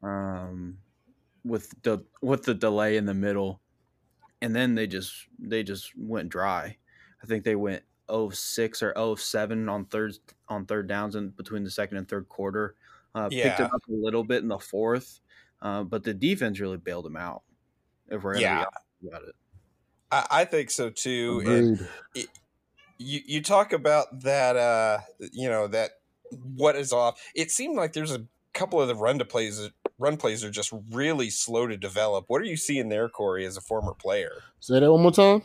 um, 0.03 0.77
with 1.43 1.73
the 1.83 2.03
with 2.21 2.43
the 2.43 2.53
delay 2.53 2.97
in 2.97 3.05
the 3.05 3.13
middle, 3.13 3.61
and 4.41 4.55
then 4.55 4.75
they 4.75 4.87
just 4.87 5.13
they 5.39 5.63
just 5.63 5.91
went 5.97 6.29
dry. 6.29 6.77
I 7.23 7.25
think 7.25 7.43
they 7.43 7.55
went 7.55 7.83
06 8.09 8.83
or 8.83 9.17
07 9.17 9.69
on 9.69 9.85
third 9.85 10.17
on 10.49 10.65
third 10.65 10.87
downs 10.87 11.15
in 11.15 11.29
between 11.29 11.63
the 11.63 11.69
second 11.69 11.97
and 11.97 12.07
third 12.07 12.27
quarter. 12.29 12.75
Uh, 13.15 13.29
yeah. 13.31 13.49
Picked 13.49 13.61
it 13.61 13.73
up 13.73 13.81
a 13.89 13.93
little 13.93 14.23
bit 14.23 14.43
in 14.43 14.47
the 14.47 14.59
fourth, 14.59 15.19
uh, 15.61 15.83
but 15.83 16.03
the 16.03 16.13
defense 16.13 16.59
really 16.59 16.77
bailed 16.77 17.05
him 17.05 17.17
out. 17.17 17.43
If 18.09 18.23
we're 18.23 18.37
yeah. 18.37 18.65
about 19.05 19.23
it, 19.23 19.35
I, 20.11 20.27
I, 20.31 20.45
think 20.45 20.69
so 20.69 20.89
too. 20.89 21.43
And 21.45 21.87
it, 22.15 22.27
you 22.97 23.21
you 23.25 23.41
talk 23.41 23.73
about 23.73 24.21
that, 24.21 24.55
uh, 24.55 24.99
you 25.31 25.49
know 25.49 25.67
that 25.67 25.91
what 26.55 26.75
is 26.75 26.93
off. 26.93 27.21
It 27.35 27.51
seemed 27.51 27.75
like 27.75 27.93
there's 27.93 28.13
a 28.13 28.25
couple 28.53 28.81
of 28.81 28.87
the 28.87 28.95
run 28.95 29.19
to 29.19 29.25
plays 29.25 29.69
run 29.99 30.17
plays 30.17 30.43
are 30.43 30.51
just 30.51 30.73
really 30.91 31.29
slow 31.29 31.67
to 31.67 31.77
develop. 31.77 32.25
What 32.27 32.41
are 32.41 32.45
you 32.45 32.57
seeing 32.57 32.89
there, 32.89 33.09
Kory, 33.09 33.45
as 33.45 33.57
a 33.57 33.61
former 33.61 33.93
player? 33.93 34.43
Say 34.59 34.79
that 34.79 34.91
one 34.91 35.01
more 35.01 35.11
time. 35.11 35.43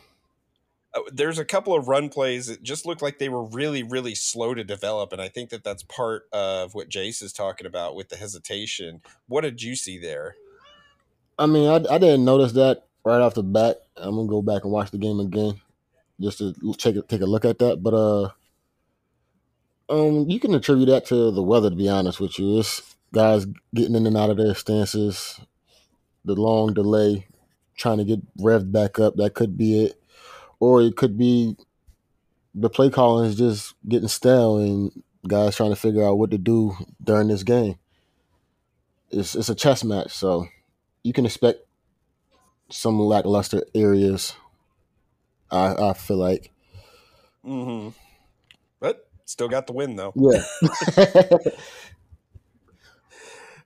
Uh, 0.93 1.01
there's 1.11 1.39
a 1.39 1.45
couple 1.45 1.75
of 1.75 1.87
run 1.87 2.09
plays 2.09 2.47
that 2.47 2.61
just 2.61 2.85
look 2.85 3.01
like 3.01 3.17
they 3.17 3.29
were 3.29 3.43
really, 3.43 3.83
really 3.83 4.15
slow 4.15 4.53
to 4.53 4.63
develop, 4.63 5.11
and 5.11 5.21
I 5.21 5.27
think 5.27 5.49
that 5.49 5.63
that's 5.63 5.83
part 5.83 6.27
of 6.31 6.75
what 6.75 6.89
Jace 6.89 7.23
is 7.23 7.33
talking 7.33 7.65
about 7.65 7.95
with 7.95 8.09
the 8.09 8.15
hesitation. 8.15 9.01
What 9.27 9.41
did 9.41 9.61
you 9.61 9.75
see 9.75 9.97
there? 9.97 10.35
I 11.39 11.47
mean, 11.47 11.67
I, 11.67 11.95
I 11.95 11.97
didn't 11.97 12.25
notice 12.25 12.53
that 12.53 12.83
right 13.03 13.21
off 13.21 13.33
the 13.33 13.43
bat. 13.43 13.77
I'm 13.97 14.15
gonna 14.15 14.27
go 14.27 14.41
back 14.41 14.63
and 14.63 14.71
watch 14.71 14.91
the 14.91 14.97
game 14.97 15.19
again 15.19 15.59
just 16.21 16.37
to 16.37 16.53
take 16.77 16.95
a, 16.95 17.01
take 17.01 17.21
a 17.21 17.25
look 17.25 17.45
at 17.45 17.59
that. 17.59 17.81
But 17.81 17.93
uh, 17.93 18.29
um, 19.89 20.29
you 20.29 20.39
can 20.39 20.53
attribute 20.53 20.89
that 20.89 21.05
to 21.07 21.31
the 21.31 21.43
weather. 21.43 21.69
To 21.69 21.75
be 21.75 21.89
honest 21.89 22.19
with 22.19 22.37
you, 22.37 22.59
it's 22.59 22.95
guys 23.13 23.45
getting 23.73 23.95
in 23.95 24.05
and 24.05 24.17
out 24.17 24.29
of 24.29 24.37
their 24.37 24.55
stances, 24.55 25.39
the 26.23 26.35
long 26.35 26.73
delay, 26.73 27.27
trying 27.75 27.97
to 27.97 28.03
get 28.03 28.37
revved 28.37 28.71
back 28.71 28.99
up. 28.99 29.15
That 29.15 29.33
could 29.33 29.57
be 29.57 29.85
it 29.85 30.02
or 30.63 30.81
it 30.81 30.95
could 30.95 31.17
be 31.17 31.57
the 32.55 32.69
play 32.69 32.89
calling 32.89 33.29
is 33.29 33.35
just 33.35 33.75
getting 33.85 34.07
stale 34.07 34.59
and 34.59 35.03
guys 35.27 35.57
trying 35.57 35.71
to 35.71 35.75
figure 35.75 36.05
out 36.05 36.17
what 36.17 36.31
to 36.31 36.37
do 36.37 36.73
during 37.03 37.27
this 37.27 37.43
game. 37.43 37.75
It's 39.11 39.35
it's 39.35 39.49
a 39.49 39.55
chess 39.55 39.83
match, 39.83 40.13
so 40.13 40.47
you 41.03 41.11
can 41.11 41.25
expect 41.25 41.65
some 42.69 42.97
lackluster 42.97 43.63
areas. 43.75 44.37
I 45.51 45.89
I 45.89 45.93
feel 45.95 46.15
like. 46.15 46.49
Mm-hmm. 47.45 47.89
But 48.79 49.05
still 49.25 49.49
got 49.49 49.67
the 49.67 49.73
win 49.73 49.97
though. 49.97 50.13
Yeah. 50.15 50.43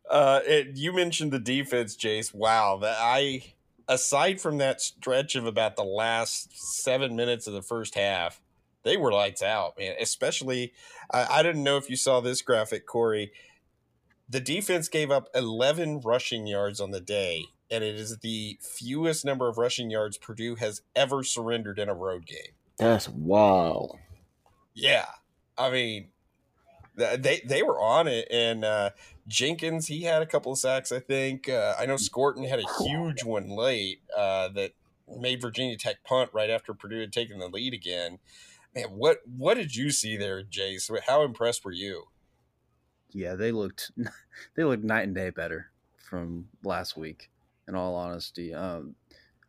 uh, 0.09 0.39
it, 0.47 0.75
you 0.75 0.93
mentioned 0.93 1.31
the 1.31 1.37
defense, 1.37 1.95
Jace. 1.95 2.33
Wow, 2.33 2.77
that 2.77 2.97
I 2.99 3.53
aside 3.87 4.41
from 4.41 4.57
that 4.57 4.81
stretch 4.81 5.35
of 5.35 5.45
about 5.45 5.75
the 5.75 5.83
last 5.83 6.49
seven 6.83 7.15
minutes 7.15 7.47
of 7.47 7.53
the 7.53 7.61
first 7.61 7.95
half, 7.95 8.41
they 8.83 8.97
were 8.97 9.11
lights 9.11 9.41
out, 9.41 9.77
man. 9.77 9.95
Especially, 9.99 10.73
I, 11.11 11.27
I 11.29 11.43
didn't 11.43 11.63
know 11.63 11.77
if 11.77 11.89
you 11.89 11.95
saw 11.95 12.21
this 12.21 12.41
graphic, 12.41 12.85
Kory. 12.85 13.31
The 14.29 14.39
defense 14.39 14.87
gave 14.89 15.09
up 15.09 15.29
11 15.33 16.01
rushing 16.01 16.47
yards 16.47 16.79
on 16.79 16.91
the 16.91 16.99
day, 16.99 17.45
and 17.71 17.83
it 17.83 17.95
is 17.95 18.17
the 18.17 18.57
fewest 18.61 19.25
number 19.25 19.47
of 19.47 19.57
rushing 19.57 19.89
yards 19.89 20.17
Purdue 20.17 20.55
has 20.55 20.81
ever 20.95 21.23
surrendered 21.23 21.79
in 21.79 21.89
a 21.89 21.93
road 21.93 22.25
game. 22.25 22.53
That's 22.77 23.09
wow. 23.09 23.91
Yeah. 24.73 25.05
I 25.57 25.71
mean, 25.71 26.09
they 26.97 27.41
they 27.45 27.63
were 27.63 27.79
on 27.79 28.07
it, 28.07 28.27
and 28.31 28.65
uh, 28.65 28.89
Jenkins 29.27 29.87
he 29.87 30.03
had 30.03 30.21
a 30.21 30.25
couple 30.25 30.51
of 30.51 30.57
sacks. 30.57 30.91
I 30.91 30.99
think 30.99 31.47
uh, 31.47 31.75
I 31.79 31.85
know 31.85 31.97
Scourton 31.97 32.43
had 32.43 32.59
a 32.59 32.83
huge 32.83 33.23
one 33.23 33.49
late 33.49 34.01
uh, 34.15 34.49
that 34.49 34.71
made 35.07 35.41
Virginia 35.41 35.77
Tech 35.77 36.03
punt 36.03 36.31
right 36.33 36.49
after 36.49 36.73
Purdue 36.73 36.99
had 36.99 37.13
taken 37.13 37.39
the 37.39 37.47
lead 37.47 37.73
again. 37.73 38.19
Man, 38.75 38.87
what 38.89 39.19
what 39.25 39.55
did 39.55 39.75
you 39.75 39.91
see 39.91 40.17
there, 40.17 40.43
Jace? 40.43 40.91
How 41.07 41.23
impressed 41.23 41.63
were 41.63 41.71
you? 41.71 42.05
Yeah, 43.11 43.35
they 43.35 43.51
looked 43.51 43.91
they 44.55 44.63
looked 44.63 44.83
night 44.83 45.05
and 45.05 45.15
day 45.15 45.29
better 45.29 45.71
from 46.09 46.47
last 46.63 46.97
week. 46.97 47.29
In 47.67 47.75
all 47.75 47.95
honesty, 47.95 48.53
um, 48.53 48.95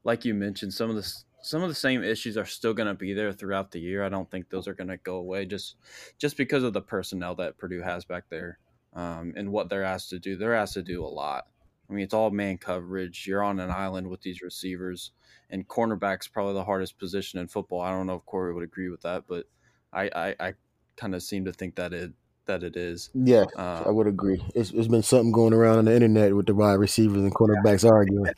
like 0.02 0.24
you 0.24 0.34
mentioned, 0.34 0.74
some 0.74 0.90
of 0.90 0.96
the 0.96 1.08
some 1.42 1.62
of 1.62 1.68
the 1.68 1.74
same 1.74 2.02
issues 2.02 2.36
are 2.36 2.46
still 2.46 2.74
going 2.74 2.88
to 2.88 2.94
be 2.94 3.14
there 3.14 3.32
throughout 3.32 3.70
the 3.70 3.80
year. 3.80 4.04
I 4.04 4.08
don't 4.08 4.30
think 4.30 4.48
those 4.48 4.68
are 4.68 4.74
going 4.74 4.88
to 4.88 4.96
go 4.96 5.16
away 5.16 5.46
just 5.46 5.76
just 6.18 6.36
because 6.36 6.62
of 6.62 6.72
the 6.72 6.80
personnel 6.80 7.34
that 7.36 7.58
Purdue 7.58 7.82
has 7.82 8.04
back 8.04 8.24
there 8.28 8.58
um, 8.94 9.32
and 9.36 9.52
what 9.52 9.68
they're 9.68 9.84
asked 9.84 10.10
to 10.10 10.18
do. 10.18 10.36
They're 10.36 10.54
asked 10.54 10.74
to 10.74 10.82
do 10.82 11.04
a 11.04 11.06
lot. 11.06 11.46
I 11.88 11.94
mean, 11.94 12.04
it's 12.04 12.14
all 12.14 12.30
man 12.30 12.58
coverage. 12.58 13.26
You're 13.26 13.42
on 13.42 13.60
an 13.60 13.70
island 13.70 14.08
with 14.08 14.20
these 14.20 14.42
receivers, 14.42 15.12
and 15.48 15.66
cornerback's 15.66 16.28
probably 16.28 16.54
the 16.54 16.64
hardest 16.64 16.98
position 16.98 17.38
in 17.38 17.48
football. 17.48 17.80
I 17.80 17.90
don't 17.90 18.06
know 18.06 18.16
if 18.16 18.26
Kory 18.26 18.52
would 18.52 18.64
agree 18.64 18.90
with 18.90 19.02
that, 19.02 19.24
but 19.26 19.46
I 19.92 20.10
I, 20.14 20.34
I 20.40 20.54
kind 20.96 21.14
of 21.14 21.22
seem 21.22 21.44
to 21.46 21.52
think 21.52 21.76
that 21.76 21.92
it 21.92 22.12
that 22.48 22.64
it 22.64 22.76
is. 22.76 23.10
Yeah, 23.14 23.44
uh, 23.56 23.84
I 23.86 23.90
would 23.90 24.08
agree. 24.08 24.44
It's, 24.54 24.72
it's 24.72 24.88
been 24.88 25.02
something 25.02 25.30
going 25.30 25.54
around 25.54 25.78
on 25.78 25.84
the 25.84 25.94
internet 25.94 26.34
with 26.34 26.46
the 26.46 26.54
wide 26.54 26.74
receivers 26.74 27.22
and 27.22 27.32
cornerbacks 27.32 27.84
yeah. 27.84 27.90
arguing. 27.90 28.34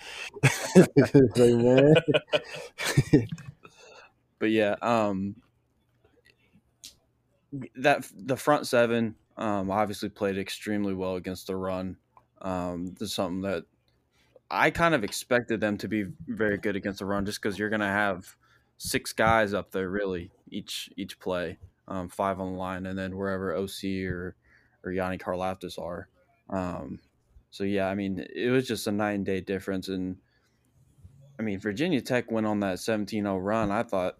but 4.38 4.50
yeah, 4.50 4.76
um, 4.82 5.36
that 7.76 8.06
the 8.14 8.36
front 8.36 8.66
seven 8.66 9.14
um, 9.36 9.70
obviously 9.70 10.10
played 10.10 10.36
extremely 10.36 10.94
well 10.94 11.16
against 11.16 11.46
the 11.46 11.56
run. 11.56 11.96
Um, 12.42 12.94
this 12.98 13.14
something 13.14 13.40
that 13.42 13.64
I 14.50 14.70
kind 14.70 14.94
of 14.94 15.04
expected 15.04 15.60
them 15.60 15.78
to 15.78 15.88
be 15.88 16.04
very 16.26 16.58
good 16.58 16.76
against 16.76 16.98
the 16.98 17.06
run, 17.06 17.24
just 17.24 17.40
because 17.40 17.58
you're 17.58 17.70
going 17.70 17.80
to 17.80 17.86
have 17.86 18.36
six 18.78 19.12
guys 19.12 19.52
up 19.52 19.72
there 19.72 19.90
really 19.90 20.30
each 20.50 20.90
each 20.96 21.18
play 21.20 21.58
um, 21.90 22.08
five 22.08 22.40
on 22.40 22.52
the 22.52 22.58
line, 22.58 22.86
and 22.86 22.98
then 22.98 23.16
wherever 23.16 23.54
OC 23.54 23.84
or 24.06 24.36
or 24.84 24.92
Yanni 24.92 25.18
Karlaftis 25.18 25.78
are. 25.78 26.08
Um, 26.48 27.00
so 27.50 27.64
yeah, 27.64 27.88
I 27.88 27.94
mean, 27.94 28.24
it 28.34 28.48
was 28.50 28.66
just 28.66 28.86
a 28.86 28.92
nine 28.92 29.24
day 29.24 29.40
difference, 29.40 29.88
and 29.88 30.16
I 31.38 31.42
mean, 31.42 31.58
Virginia 31.58 32.00
Tech 32.00 32.30
went 32.30 32.46
on 32.46 32.60
that 32.60 32.78
17-0 32.78 33.38
run. 33.42 33.70
I 33.70 33.82
thought 33.82 34.16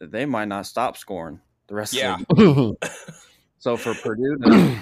they 0.00 0.24
might 0.24 0.48
not 0.48 0.66
stop 0.66 0.96
scoring 0.96 1.40
the 1.66 1.74
rest 1.74 1.94
yeah. 1.94 2.18
of 2.30 2.36
the 2.36 2.76
So 3.58 3.76
for 3.76 3.94
Purdue 3.94 4.36
to 4.44 4.78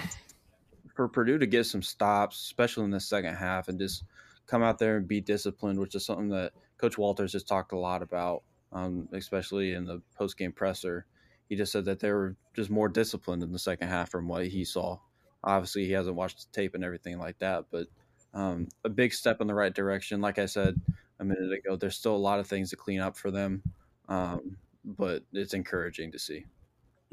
for 0.95 1.07
Purdue 1.07 1.39
to 1.39 1.47
get 1.47 1.65
some 1.65 1.81
stops, 1.81 2.39
especially 2.41 2.83
in 2.83 2.91
the 2.91 2.99
second 2.99 3.35
half, 3.35 3.69
and 3.69 3.79
just 3.79 4.03
come 4.45 4.61
out 4.61 4.77
there 4.77 4.97
and 4.97 5.07
be 5.07 5.21
disciplined, 5.21 5.79
which 5.79 5.95
is 5.95 6.05
something 6.05 6.29
that 6.29 6.51
Coach 6.77 6.97
Walters 6.97 7.33
has 7.33 7.43
talked 7.43 7.71
a 7.71 7.77
lot 7.77 8.01
about, 8.01 8.43
um, 8.71 9.07
especially 9.13 9.73
in 9.73 9.85
the 9.85 10.01
post 10.15 10.37
game 10.37 10.51
presser 10.51 11.05
he 11.53 11.57
just 11.57 11.71
said 11.71 11.85
that 11.85 11.99
they 11.99 12.11
were 12.11 12.35
just 12.55 12.71
more 12.71 12.89
disciplined 12.89 13.43
in 13.43 13.51
the 13.51 13.59
second 13.59 13.87
half 13.87 14.09
from 14.09 14.27
what 14.27 14.47
he 14.47 14.65
saw. 14.65 14.97
Obviously, 15.43 15.85
he 15.85 15.91
hasn't 15.91 16.15
watched 16.15 16.39
the 16.39 16.51
tape 16.51 16.73
and 16.73 16.83
everything 16.83 17.19
like 17.19 17.37
that, 17.37 17.65
but 17.69 17.85
um, 18.33 18.67
a 18.83 18.89
big 18.89 19.13
step 19.13 19.39
in 19.39 19.45
the 19.45 19.53
right 19.53 19.71
direction. 19.71 20.19
Like 20.19 20.39
I 20.39 20.47
said 20.47 20.81
a 21.19 21.23
minute 21.23 21.51
ago, 21.51 21.75
there's 21.75 21.95
still 21.95 22.15
a 22.15 22.17
lot 22.17 22.39
of 22.39 22.47
things 22.47 22.71
to 22.71 22.75
clean 22.75 22.99
up 22.99 23.15
for 23.15 23.29
them, 23.29 23.61
um, 24.09 24.57
but 24.83 25.21
it's 25.31 25.53
encouraging 25.53 26.11
to 26.13 26.17
see. 26.17 26.45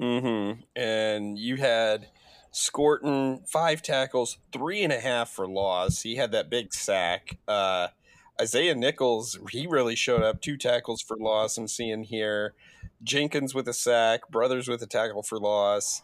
Mm-hmm. 0.01 0.63
And 0.75 1.39
you 1.39 1.57
had 1.57 2.07
Scourton 2.51 3.47
five 3.47 3.83
tackles, 3.83 4.39
three 4.53 4.83
and 4.83 4.93
a 4.93 5.01
half 5.01 5.29
for 5.29 5.47
loss. 5.47 6.01
He 6.01 6.17
had 6.17 6.33
that 6.33 6.49
big 6.49 6.73
sack. 6.73 7.37
Uh, 7.47 7.89
Isaiah 8.41 8.75
Nichols, 8.75 9.39
he 9.51 9.67
really 9.67 9.97
showed 9.97 10.23
up. 10.23 10.41
Two 10.41 10.57
tackles 10.57 11.03
for 11.03 11.19
loss. 11.19 11.59
I'm 11.59 11.69
seeing 11.69 12.05
here. 12.05 12.55
Jenkins 13.03 13.55
with 13.55 13.69
a 13.69 13.73
sack, 13.73 14.29
Brothers 14.31 14.69
with 14.69 14.83
a 14.83 14.87
tackle 14.87 15.23
for 15.23 15.39
loss, 15.39 16.03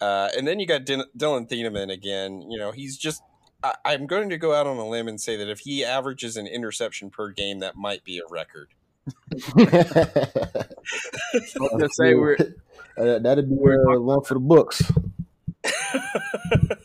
uh, 0.00 0.28
and 0.36 0.46
then 0.46 0.60
you 0.60 0.66
got 0.66 0.84
Dillon 0.84 1.46
Thieneman 1.46 1.92
again. 1.92 2.42
You 2.50 2.58
know, 2.58 2.72
he's 2.72 2.96
just. 2.96 3.22
I, 3.62 3.74
I'm 3.84 4.06
going 4.06 4.30
to 4.30 4.38
go 4.38 4.54
out 4.54 4.68
on 4.68 4.76
a 4.76 4.88
limb 4.88 5.08
and 5.08 5.20
say 5.20 5.36
that 5.36 5.48
if 5.48 5.60
he 5.60 5.84
averages 5.84 6.36
an 6.36 6.46
interception 6.46 7.10
per 7.10 7.30
game, 7.30 7.58
that 7.58 7.74
might 7.74 8.04
be 8.04 8.18
a 8.18 8.22
record. 8.30 8.68
say 11.90 12.14
we're, 12.14 12.36
uh, 12.96 13.18
that'd 13.18 13.48
be 13.48 13.56
uh, 13.56 14.00
one 14.00 14.22
for 14.22 14.34
the 14.34 14.40
books. 14.40 14.92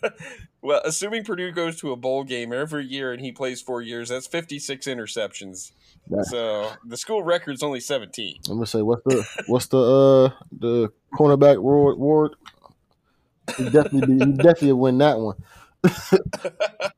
well, 0.64 0.82
assuming 0.86 1.26
Purdue 1.26 1.52
goes 1.52 1.80
to 1.82 1.92
a 1.92 1.98
bowl 1.98 2.24
game 2.24 2.54
every 2.54 2.86
year 2.86 3.12
and 3.12 3.22
he 3.22 3.32
plays 3.32 3.62
four 3.62 3.82
years, 3.82 4.10
that's 4.10 4.28
56 4.28 4.88
interceptions. 4.88 5.74
Yeah. 6.10 6.22
So 6.24 6.72
the 6.86 6.98
school 6.98 7.22
record's 7.22 7.62
only 7.62 7.82
17. 7.82 8.38
I'm 8.48 8.56
gonna 8.56 8.66
say 8.66 8.82
what's 8.82 9.04
the 9.04 9.28
what's 9.48 9.68
the 9.68 9.78
uh 9.78 10.30
the 10.58 10.90
cornerback 11.14 11.62
Ward 11.62 12.00
Ward? 12.00 12.36
He 13.58 13.70
definitely 13.70 14.26
he 14.26 14.32
definitely 14.34 14.74
win 14.74 14.98
that 15.00 15.20
one. 15.20 15.36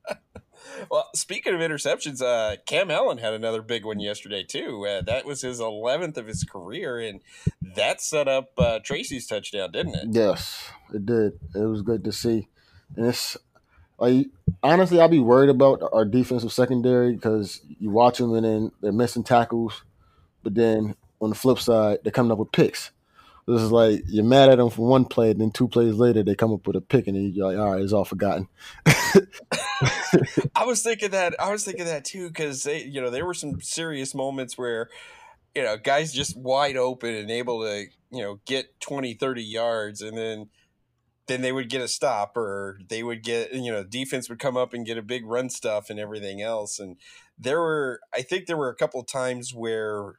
well, 0.90 1.10
speaking 1.14 1.52
of 1.52 1.60
interceptions, 1.60 2.22
uh, 2.22 2.56
Cam 2.66 2.90
Allen 2.90 3.18
had 3.18 3.34
another 3.34 3.62
big 3.62 3.84
one 3.84 3.98
yesterday 3.98 4.44
too. 4.44 4.86
Uh, 4.86 5.02
that 5.02 5.24
was 5.24 5.42
his 5.42 5.60
11th 5.60 6.16
of 6.16 6.28
his 6.28 6.44
career, 6.44 6.98
and 6.98 7.20
that 7.74 8.00
set 8.00 8.28
up 8.28 8.52
uh, 8.58 8.78
Tracy's 8.78 9.26
touchdown, 9.26 9.72
didn't 9.72 9.96
it? 9.96 10.06
Yes, 10.10 10.70
it 10.94 11.04
did. 11.04 11.32
It 11.54 11.66
was 11.66 11.82
good 11.82 12.04
to 12.04 12.12
see, 12.12 12.48
and 12.96 13.06
it's 13.06 13.36
like 13.98 14.28
honestly, 14.62 15.00
I'll 15.00 15.08
be 15.08 15.18
worried 15.18 15.50
about 15.50 15.82
our 15.92 16.04
defensive 16.04 16.52
secondary 16.52 17.14
because 17.14 17.60
you 17.80 17.90
watch 17.90 18.18
them 18.18 18.34
and 18.34 18.44
then 18.44 18.72
they're 18.80 18.92
missing 18.92 19.24
tackles, 19.24 19.82
but 20.42 20.54
then 20.54 20.94
on 21.20 21.30
the 21.30 21.36
flip 21.36 21.58
side, 21.58 21.98
they're 22.02 22.12
coming 22.12 22.32
up 22.32 22.38
with 22.38 22.52
picks. 22.52 22.90
This 23.46 23.62
is 23.62 23.70
like 23.70 24.02
you're 24.08 24.24
mad 24.24 24.50
at 24.50 24.58
them 24.58 24.70
for 24.70 24.88
one 24.88 25.04
play, 25.04 25.30
and 25.30 25.40
then 25.40 25.52
two 25.52 25.68
plays 25.68 25.94
later 25.94 26.24
they 26.24 26.34
come 26.34 26.52
up 26.52 26.66
with 26.66 26.74
a 26.74 26.80
pick, 26.80 27.06
and 27.06 27.32
you're 27.32 27.46
like, 27.46 27.58
all 27.58 27.72
right, 27.72 27.82
it's 27.82 27.92
all 27.92 28.04
forgotten. 28.04 28.48
I 30.56 30.64
was 30.64 30.82
thinking 30.82 31.10
that. 31.10 31.36
I 31.40 31.52
was 31.52 31.64
thinking 31.64 31.84
that 31.84 32.04
too 32.04 32.26
because 32.26 32.64
they, 32.64 32.82
you 32.82 33.00
know, 33.00 33.10
there 33.10 33.24
were 33.24 33.34
some 33.34 33.60
serious 33.60 34.16
moments 34.16 34.58
where, 34.58 34.88
you 35.54 35.62
know, 35.62 35.76
guys 35.76 36.12
just 36.12 36.36
wide 36.36 36.76
open 36.76 37.14
and 37.14 37.30
able 37.30 37.62
to, 37.62 37.86
you 38.10 38.22
know, 38.22 38.40
get 38.46 38.80
20, 38.80 39.14
30 39.14 39.44
yards, 39.44 40.02
and 40.02 40.18
then 40.18 40.48
then 41.26 41.42
they 41.42 41.52
would 41.52 41.68
get 41.68 41.80
a 41.80 41.88
stop 41.88 42.36
or 42.36 42.78
they 42.88 43.02
would 43.02 43.22
get 43.22 43.52
you 43.52 43.70
know 43.72 43.84
defense 43.84 44.28
would 44.28 44.38
come 44.38 44.56
up 44.56 44.72
and 44.72 44.86
get 44.86 44.98
a 44.98 45.02
big 45.02 45.26
run 45.26 45.50
stuff 45.50 45.90
and 45.90 45.98
everything 45.98 46.40
else 46.42 46.78
and 46.78 46.96
there 47.38 47.60
were 47.60 48.00
i 48.14 48.22
think 48.22 48.46
there 48.46 48.56
were 48.56 48.68
a 48.70 48.76
couple 48.76 49.00
of 49.00 49.06
times 49.06 49.54
where 49.54 50.14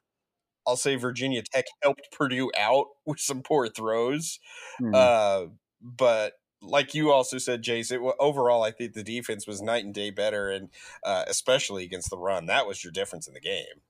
i'll 0.68 0.78
say 0.78 0.96
virginia 0.96 1.42
tech 1.44 1.66
helped 1.84 2.10
purdue 2.12 2.52
out 2.58 2.88
with 3.06 3.20
some 3.20 3.42
poor 3.42 3.68
throws 3.68 4.40
Hmm. 4.80 4.94
uh, 4.96 5.46
but 5.82 6.34
like 6.62 6.94
you 6.96 7.12
also 7.12 7.38
said 7.38 7.64
jace 7.64 7.92
it, 7.92 8.02
overall 8.20 8.64
i 8.64 8.72
think 8.72 8.94
the 8.94 9.04
defense 9.04 9.48
was 9.48 9.62
night 9.62 9.86
and 9.86 9.94
day 9.94 10.10
better 10.10 10.50
and 10.50 10.70
uh, 11.04 11.24
especially 11.28 11.84
against 11.84 12.10
the 12.10 12.18
run 12.18 12.46
that 12.48 12.68
was 12.68 12.84
your 12.84 12.92
difference 12.92 13.28
in 13.28 13.34
the 13.34 13.40
game 13.42 13.82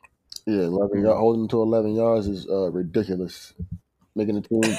Yeah, 0.46 0.64
eleven 0.64 1.02
yard 1.02 1.18
holding 1.18 1.42
them 1.44 1.50
to 1.50 1.62
eleven 1.62 1.94
yards 1.96 2.28
is 2.28 2.48
uh, 2.50 2.72
ridiculous. 2.72 3.54
Making 4.18 4.42
the 4.42 4.42
team 4.42 4.78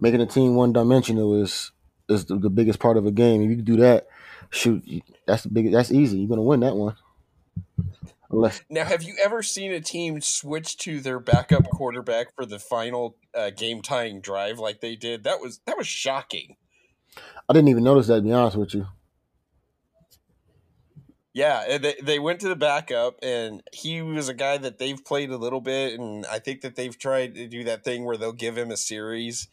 making 0.00 0.20
the 0.20 0.26
team 0.26 0.56
one 0.56 0.72
dimensional 0.72 1.40
is 1.40 1.70
is 2.08 2.26
the, 2.26 2.36
the 2.36 2.50
biggest 2.50 2.78
part 2.78 2.96
of 2.96 3.06
a 3.06 3.12
game. 3.12 3.42
If 3.42 3.50
you 3.50 3.56
can 3.56 3.64
do 3.64 3.76
that, 3.76 4.08
shoot, 4.50 4.84
that's 5.26 5.44
the 5.44 5.50
big. 5.50 5.72
That's 5.72 5.92
easy. 5.92 6.18
You're 6.18 6.28
gonna 6.28 6.42
win 6.42 6.60
that 6.60 6.76
one. 6.76 6.96
Unless 8.30 8.62
Now, 8.70 8.84
have 8.84 9.02
you 9.02 9.14
ever 9.22 9.42
seen 9.42 9.72
a 9.72 9.80
team 9.80 10.20
switch 10.20 10.78
to 10.78 11.00
their 11.00 11.20
backup 11.20 11.68
quarterback 11.68 12.34
for 12.34 12.46
the 12.46 12.58
final 12.58 13.16
uh, 13.34 13.50
game 13.50 13.82
tying 13.82 14.20
drive 14.20 14.58
like 14.58 14.80
they 14.80 14.96
did? 14.96 15.24
That 15.24 15.40
was 15.40 15.60
that 15.66 15.76
was 15.76 15.86
shocking. 15.86 16.56
I 17.48 17.52
didn't 17.52 17.68
even 17.68 17.84
notice 17.84 18.06
that. 18.06 18.16
To 18.16 18.22
be 18.22 18.32
honest 18.32 18.56
with 18.56 18.74
you, 18.74 18.86
Yeah, 21.34 21.78
they 21.78 21.94
they 22.02 22.18
went 22.18 22.40
to 22.40 22.48
the 22.48 22.56
backup, 22.56 23.18
and 23.22 23.62
he 23.72 24.02
was 24.02 24.28
a 24.28 24.34
guy 24.34 24.58
that 24.58 24.76
they've 24.78 25.02
played 25.02 25.30
a 25.30 25.38
little 25.38 25.62
bit, 25.62 25.98
and 25.98 26.26
I 26.26 26.38
think 26.38 26.60
that 26.60 26.76
they've 26.76 26.98
tried 26.98 27.34
to 27.36 27.48
do 27.48 27.64
that 27.64 27.84
thing 27.84 28.04
where 28.04 28.18
they'll 28.18 28.32
give 28.32 28.58
him 28.58 28.70
a 28.70 28.76
series, 28.76 29.48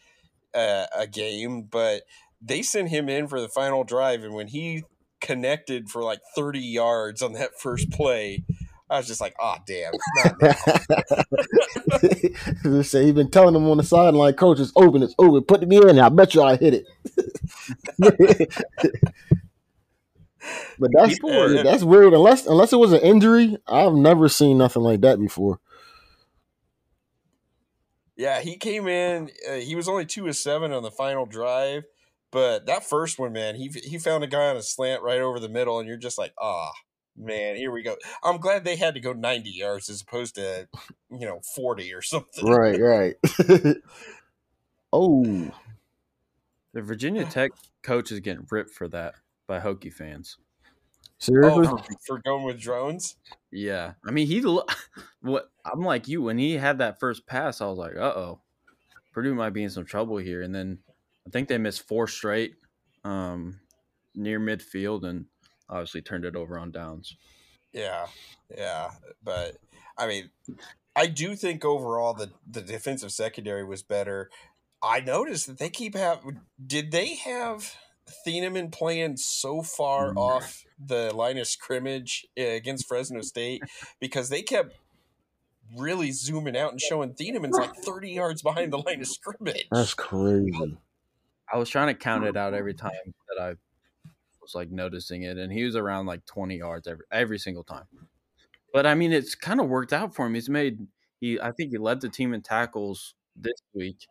uh, 0.54 0.88
a 0.98 1.08
game, 1.08 1.62
but 1.64 2.04
they 2.42 2.64
sent 2.64 2.90
him 2.90 3.08
in 3.08 3.28
for 3.30 3.40
the 3.40 3.48
final 3.48 3.86
drive, 3.86 4.24
and 4.24 4.34
when 4.34 4.48
he 4.48 4.84
connected 5.22 5.90
for 5.90 6.04
like 6.04 6.20
thirty 6.36 6.60
yards 6.60 7.22
on 7.22 7.32
that 7.34 7.58
first 7.58 7.90
play, 7.92 8.44
I 8.90 8.98
was 8.98 9.08
just 9.08 9.22
like, 9.22 9.36
"Oh, 9.40 9.56
damn!" 9.66 9.94
Not 10.18 10.36
now." 12.74 12.82
Say 12.82 13.06
he's 13.06 13.14
been 13.14 13.32
telling 13.32 13.54
them 13.54 13.70
on 13.70 13.78
the 13.78 13.84
sideline, 13.84 14.34
"Coach, 14.34 14.60
it's 14.60 14.74
open, 14.76 15.02
it's 15.02 15.16
open. 15.18 15.44
Put 15.44 15.66
me 15.68 15.78
in. 15.78 15.98
I 15.98 16.10
bet 16.10 16.34
you 16.34 16.44
I 16.44 16.58
hit 16.58 16.84
it." 18.00 18.54
but 20.80 20.92
that's 20.94 21.14
People 21.14 21.32
were- 21.32 21.64
that's 21.64 21.84
weird. 21.84 22.14
Unless 22.14 22.46
unless 22.48 22.74
it 22.74 22.78
was 22.78 22.94
an 22.94 23.02
injury, 23.02 23.58
I've 23.68 23.94
never 23.94 24.30
seen 24.30 24.58
nothing 24.58 24.84
like 24.84 25.02
that 25.02 25.20
before. 25.20 25.60
Yeah, 28.16 28.42
he 28.42 28.58
came 28.58 28.88
in. 28.88 29.30
Uh, 29.50 29.56
he 29.56 29.76
was 29.76 29.88
only 29.88 30.06
two 30.06 30.28
of 30.28 30.36
seven 30.36 30.74
on 30.74 30.84
the 30.84 30.92
final 30.92 31.26
drive, 31.26 31.84
but 32.32 32.66
that 32.66 32.84
first 32.84 33.18
one, 33.18 33.32
man, 33.32 33.56
he 33.56 33.70
he 33.70 33.98
found 33.98 34.24
a 34.24 34.28
guy 34.28 34.50
on 34.50 34.58
a 34.58 34.62
slant 34.62 35.02
right 35.04 35.22
over 35.22 35.40
the 35.40 35.48
middle, 35.48 35.80
and 35.80 35.88
you're 35.88 35.96
just 35.98 36.18
like, 36.18 36.34
ah, 36.38 36.72
man, 37.16 37.56
here 37.56 37.72
we 37.72 37.82
go. 37.82 37.96
I'm 38.22 38.38
glad 38.38 38.66
they 38.66 38.76
had 38.76 38.94
to 38.96 39.00
go 39.00 39.14
90 39.14 39.50
yards 39.50 39.90
as 39.90 40.02
opposed 40.02 40.36
to, 40.36 40.68
you 41.10 41.26
know, 41.26 41.40
40 41.56 41.94
or 41.94 42.02
something. 42.02 42.46
Right, 42.46 42.80
right. 42.80 43.16
oh, 44.94 45.52
The 46.74 46.82
Virginia 46.82 47.24
Tech 47.26 47.52
coach 47.84 48.12
is 48.12 48.20
getting 48.20 48.46
ripped 48.52 48.72
for 48.72 48.88
that 48.90 49.16
by 49.50 49.60
Hokie 49.60 49.92
fans. 49.92 50.38
seriously? 51.18 51.66
Oh, 51.68 51.78
for, 51.78 51.84
for 52.06 52.22
going 52.24 52.46
with 52.46 52.60
Drones. 52.62 53.18
Yeah, 53.52 53.94
I 54.08 54.12
mean 54.12 54.28
he. 54.28 54.40
lo- 54.42 54.66
What 55.22 55.52
I'm 55.66 55.82
like 55.82 56.08
you 56.08 56.22
when 56.22 56.38
he 56.38 56.54
had 56.54 56.78
that 56.78 57.02
first 57.02 57.28
pass, 57.28 57.60
I 57.60 57.66
was 57.66 57.78
like, 57.78 57.98
uh 57.98 58.14
oh, 58.16 58.42
Purdue 59.12 59.36
might 59.36 59.50
be 59.50 59.64
in 59.64 59.70
some 59.70 59.84
trouble 59.84 60.16
here. 60.16 60.42
And 60.42 60.56
then 60.56 60.80
I 61.28 61.30
think 61.30 61.50
they 61.50 61.58
missed 61.58 61.86
four 61.86 62.08
straight 62.08 62.54
um, 63.04 63.60
near 64.16 64.40
midfield, 64.40 65.04
and 65.04 65.26
obviously 65.68 66.02
turned 66.02 66.24
it 66.24 66.38
over 66.38 66.58
on 66.58 66.72
downs. 66.72 67.18
Yeah, 67.74 68.08
yeah, 68.56 68.92
but 69.22 69.58
I 69.98 70.08
mean, 70.08 70.30
I 70.96 71.08
do 71.08 71.36
think 71.36 71.66
overall 71.66 72.14
the 72.14 72.32
the 72.50 72.62
defensive 72.62 73.12
secondary 73.12 73.66
was 73.66 73.84
better. 73.84 74.30
I 74.82 75.02
noticed 75.02 75.48
that 75.48 75.58
they 75.58 75.70
keep 75.70 75.96
have. 75.96 76.24
Did 76.66 76.92
they 76.92 77.16
have 77.16 77.76
Thieneman 78.26 78.72
playing 78.72 79.18
so 79.18 79.62
far 79.62 80.14
Mm. 80.14 80.18
off 80.18 80.66
the 80.84 81.14
line 81.16 81.38
of 81.38 81.48
scrimmage 81.48 82.26
uh, 82.38 82.44
against 82.44 82.88
Fresno 82.88 83.22
State 83.22 83.62
because 84.00 84.30
they 84.30 84.42
kept 84.42 84.76
really 85.78 86.12
zooming 86.12 86.58
out 86.58 86.72
and 86.72 86.82
showing 86.82 87.14
Thieneman's 87.14 87.58
like 87.58 87.76
thirty 87.86 88.12
yards 88.12 88.42
behind 88.42 88.74
the 88.74 88.78
line 88.80 89.02
of 89.02 89.08
scrimmage. 89.08 89.68
That's 89.72 89.94
crazy. 89.94 90.78
I 91.52 91.58
was 91.58 91.70
trying 91.70 91.88
to 91.88 91.94
count 91.96 92.26
it 92.26 92.38
out 92.38 92.54
every 92.54 92.74
time 92.74 92.92
that 93.30 93.42
I 93.44 93.56
was 94.42 94.54
like 94.56 94.70
noticing 94.72 95.24
it, 95.24 95.38
and 95.38 95.52
he 95.52 95.64
was 95.64 95.76
around 95.76 96.06
like 96.06 96.26
20 96.26 96.58
yards 96.58 96.88
every 96.88 97.06
every 97.12 97.40
single 97.40 97.64
time. 97.64 97.86
But 98.74 98.86
I 98.86 98.94
mean, 98.96 99.12
it's 99.12 99.34
kind 99.36 99.60
of 99.60 99.68
worked 99.68 99.94
out 99.94 100.14
for 100.16 100.26
him. 100.28 100.34
He's 100.36 100.50
made 100.50 100.88
he 101.20 101.40
I 101.40 101.52
think 101.52 101.72
he 101.72 101.78
led 101.78 102.02
the 102.02 102.10
team 102.10 102.34
in 102.34 102.42
tackles 102.42 103.16
this 103.36 103.62
week. 103.74 104.08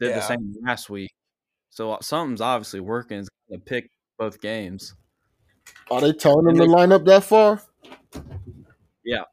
Did 0.00 0.10
Yeah. 0.10 0.16
the 0.16 0.22
same 0.22 0.54
last 0.62 0.88
week. 0.90 1.12
So 1.76 1.92
uh, 1.92 1.98
something's 2.00 2.40
obviously 2.40 2.80
working. 2.80 3.18
He's 3.18 3.28
going 3.50 3.60
to 3.60 3.64
pick 3.66 3.90
both 4.18 4.40
games. 4.40 4.94
Are 5.90 6.00
they 6.00 6.14
telling 6.14 6.46
them 6.46 6.58
And 6.58 6.70
to 6.70 6.74
line 6.74 6.90
up 6.90 7.04
that 7.04 7.22
far? 7.22 7.60
Yeah. 9.04 9.24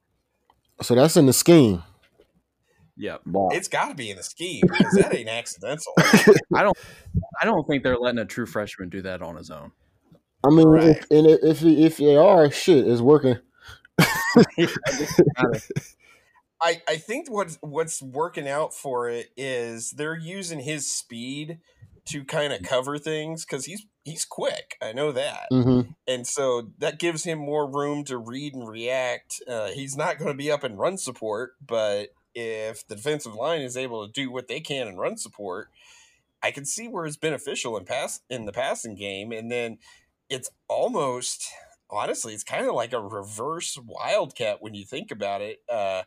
So 0.81 0.93
that's 0.93 1.15
in 1.15 1.25
the 1.25 1.31
scheme. 1.31 1.83
Yep. 2.97 3.21
Wow. 3.27 3.47
It's 3.53 3.69
got 3.69 3.87
to 3.89 3.95
be 3.95 4.11
in 4.11 4.17
the 4.17 4.23
scheme 4.23 4.63
because 4.67 4.93
that 4.95 5.15
ain't 5.15 5.29
accidental. 5.29 5.93
I 6.53 6.63
don't 6.63 6.77
I 7.41 7.45
don't 7.45 7.65
think 7.65 7.81
they're 7.81 7.97
letting 7.97 8.19
a 8.19 8.25
true 8.25 8.45
freshman 8.45 8.89
do 8.89 9.01
that 9.03 9.21
on 9.21 9.37
his 9.37 9.49
own. 9.49 9.71
I 10.43 10.49
mean, 10.49 10.67
Right. 10.67 10.97
if, 10.97 11.09
and 11.11 11.25
if 11.25 11.41
if 11.43 11.63
if 11.63 11.97
they 11.97 12.17
are, 12.17 12.51
shit, 12.51 12.85
it's 12.85 12.99
working. 12.99 13.37
I, 16.61 16.81
I 16.87 16.97
think 16.97 17.31
what's 17.31 17.57
what's 17.61 18.01
working 18.01 18.49
out 18.49 18.73
for 18.73 19.09
it 19.09 19.31
is 19.37 19.91
they're 19.91 20.17
using 20.17 20.59
his 20.59 20.91
speed 20.91 21.59
to 22.05 22.23
kind 22.25 22.53
of 22.53 22.63
cover 22.63 22.97
things 22.97 23.45
because 23.45 23.65
he's 23.65 23.85
he's 24.03 24.25
quick. 24.25 24.77
I 24.81 24.93
know 24.93 25.11
that, 25.11 25.51
hmm 25.51 25.81
and 26.07 26.27
so 26.27 26.71
that 26.79 26.99
gives 26.99 27.23
him 27.23 27.39
more 27.39 27.69
room 27.69 28.03
to 28.05 28.17
read 28.17 28.53
and 28.55 28.67
react. 28.67 29.41
Uh, 29.47 29.69
he's 29.69 29.95
not 29.95 30.17
going 30.17 30.31
to 30.31 30.37
be 30.37 30.51
up 30.51 30.63
in 30.63 30.77
run 30.77 30.97
support, 30.97 31.53
but 31.65 32.09
if 32.35 32.85
the 32.87 32.95
defensive 32.95 33.35
line 33.35 33.61
is 33.61 33.77
able 33.77 34.05
to 34.05 34.11
do 34.11 34.31
what 34.31 34.47
they 34.47 34.59
can 34.59 34.87
in 34.87 34.97
run 34.97 35.17
support, 35.17 35.69
I 36.41 36.51
can 36.51 36.65
see 36.65 36.87
where 36.87 37.05
it's 37.05 37.17
beneficial 37.17 37.77
in 37.77 37.85
pass 37.85 38.21
in 38.29 38.45
the 38.45 38.51
passing 38.51 38.95
game, 38.95 39.31
and 39.31 39.51
then 39.51 39.77
it's 40.29 40.49
almost 40.67 41.47
honestly, 41.89 42.33
it's 42.33 42.43
kind 42.43 42.65
of 42.67 42.73
like 42.73 42.93
a 42.93 42.99
reverse 43.01 43.77
wildcat 43.77 44.61
when 44.61 44.73
you 44.73 44.85
think 44.85 45.11
about 45.11 45.41
it. 45.41 45.59
Uh, 45.71 46.03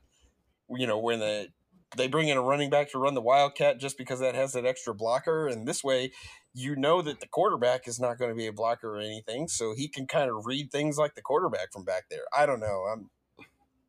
you 0.71 0.87
know, 0.87 0.99
when 0.99 1.21
the 1.21 1.49
they 1.97 2.09
bring 2.09 2.29
in 2.29 2.37
a 2.37 2.43
running 2.43 2.71
back 2.71 2.91
to 2.91 2.99
run 2.99 3.15
the 3.15 3.21
wildcat 3.21 3.79
just 3.79 3.97
because 3.99 4.21
that 4.21 4.35
has 4.35 4.53
that 4.53 4.67
extra 4.67 4.95
blocker, 4.95 5.47
and 5.47 5.67
this 5.67 5.85
way, 5.85 6.13
you 6.55 6.75
know 6.75 7.03
that 7.03 7.21
the 7.21 7.29
quarterback 7.29 7.87
is 7.87 8.01
not 8.01 8.19
going 8.19 8.31
to 8.31 8.35
be 8.35 8.47
a 8.47 8.53
blocker 8.53 8.97
or 8.97 9.01
anything, 9.01 9.49
so 9.49 9.75
he 9.75 9.89
can 9.89 10.07
kind 10.07 10.31
of 10.31 10.47
read 10.47 10.71
things 10.71 10.99
like 10.99 11.15
the 11.15 11.23
quarterback 11.23 11.73
from 11.73 11.85
back 11.85 12.05
there. 12.11 12.25
I 12.37 12.47
don't 12.47 12.61
know. 12.61 12.87
I'm 12.93 13.11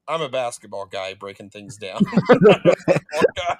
I'm 0.08 0.22
a 0.22 0.30
basketball 0.30 0.86
guy 0.86 1.14
breaking 1.16 1.50
things 1.50 1.78
down. 1.78 2.00
I'm 2.30 2.40
not 2.42 2.66
a 2.66 2.76
football 2.76 3.24
guy. 3.36 3.58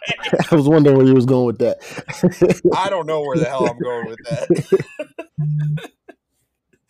I 0.52 0.56
was 0.56 0.68
wondering 0.68 0.98
where 0.98 1.06
you 1.06 1.14
was 1.14 1.26
going 1.26 1.46
with 1.46 1.58
that. 1.60 2.64
I 2.76 2.90
don't 2.90 3.06
know 3.06 3.22
where 3.22 3.38
the 3.38 3.46
hell 3.46 3.68
I'm 3.68 3.80
going 3.80 4.08
with 4.08 4.20
that. 4.30 5.92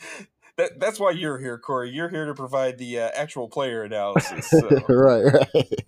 that 0.57 0.79
that's 0.79 0.99
why 0.99 1.11
you're 1.11 1.39
here, 1.39 1.57
Kory. 1.57 1.89
You're 1.89 2.09
here 2.09 2.25
to 2.25 2.35
provide 2.35 2.77
the 2.77 2.99
uh, 2.99 3.09
actual 3.15 3.47
player 3.47 3.83
analysis. 3.83 4.47
So. 4.49 4.67
right, 4.89 5.23
right. 5.23 5.87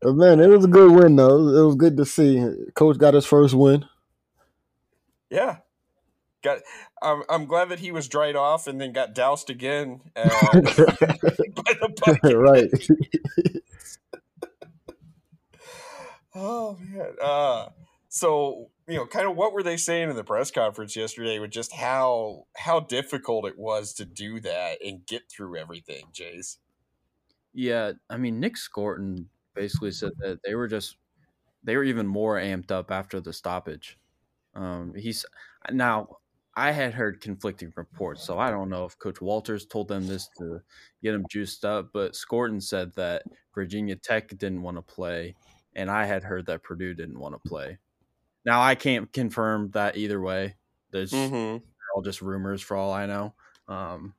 But 0.00 0.14
man, 0.14 0.40
it 0.40 0.48
was 0.48 0.64
a 0.64 0.68
good 0.68 0.92
win 0.92 1.16
though. 1.16 1.48
It 1.48 1.66
was 1.66 1.74
good 1.74 1.96
to 1.96 2.04
see. 2.04 2.44
Coach 2.74 2.98
got 2.98 3.14
his 3.14 3.26
first 3.26 3.54
win. 3.54 3.84
Yeah. 5.30 5.58
Got 6.42 6.60
I'm 7.02 7.22
I'm 7.28 7.46
glad 7.46 7.70
that 7.70 7.80
he 7.80 7.90
was 7.90 8.08
dried 8.08 8.36
off 8.36 8.68
and 8.68 8.80
then 8.80 8.92
got 8.92 9.14
doused 9.14 9.50
again 9.50 10.00
uh, 10.14 10.28
by 10.52 10.62
the 10.62 11.92
bucket. 12.04 12.36
right. 12.36 12.70
Oh 16.34 16.78
man. 16.80 17.14
Uh 17.20 17.66
so 18.08 18.70
you 18.86 18.94
know, 18.94 19.06
kind 19.06 19.28
of 19.28 19.36
what 19.36 19.52
were 19.52 19.64
they 19.64 19.76
saying 19.76 20.08
in 20.08 20.16
the 20.16 20.24
press 20.24 20.52
conference 20.52 20.94
yesterday 20.94 21.40
with 21.40 21.50
just 21.50 21.72
how 21.72 22.46
how 22.56 22.78
difficult 22.78 23.44
it 23.44 23.58
was 23.58 23.92
to 23.94 24.04
do 24.04 24.38
that 24.40 24.78
and 24.84 25.04
get 25.04 25.28
through 25.28 25.56
everything, 25.56 26.04
Jace. 26.14 26.58
Yeah, 27.52 27.92
I 28.08 28.16
mean 28.16 28.38
Nic 28.38 28.56
Scourton 28.56 29.26
basically 29.58 29.92
said 29.92 30.12
that 30.20 30.40
they 30.44 30.54
were 30.54 30.68
just 30.68 30.98
they 31.62 31.76
were 31.76 31.84
even 31.84 32.06
more 32.06 32.36
amped 32.38 32.70
up 32.70 32.90
after 32.90 33.20
the 33.20 33.32
stoppage. 33.32 33.98
Um, 34.54 34.94
he's 34.94 35.26
now 35.72 36.18
I 36.56 36.72
had 36.72 36.94
heard 36.94 37.20
conflicting 37.20 37.72
reports, 37.76 38.24
so 38.24 38.38
I 38.38 38.50
don't 38.50 38.70
know 38.70 38.84
if 38.86 38.98
Coach 38.98 39.20
Walters 39.20 39.66
told 39.66 39.88
them 39.88 40.06
this 40.08 40.28
to 40.38 40.62
get 41.02 41.12
them 41.12 41.26
juiced 41.30 41.64
up, 41.64 41.90
but 41.92 42.14
Scourton 42.16 42.60
said 42.62 42.94
that 42.96 43.24
Virginia 43.54 43.96
Tech 43.96 44.28
didn't 44.30 44.62
want 44.62 44.76
to 44.78 44.82
play, 44.82 45.36
and 45.74 45.90
I 45.90 46.06
had 46.06 46.24
heard 46.24 46.46
that 46.46 46.64
Purdue 46.64 46.94
didn't 46.94 47.20
want 47.20 47.34
to 47.36 47.48
play. 47.48 47.78
Now 48.44 48.60
I 48.62 48.74
can't 48.74 49.12
confirm 49.12 49.70
that 49.72 49.96
either 49.96 50.20
way. 50.20 50.56
There's 50.90 51.12
Mm-hmm. 51.12 51.64
all 51.94 52.02
just 52.02 52.22
rumors 52.22 52.62
for 52.62 52.76
all 52.76 52.92
I 52.92 53.06
know. 53.06 53.34
Um, 53.68 54.14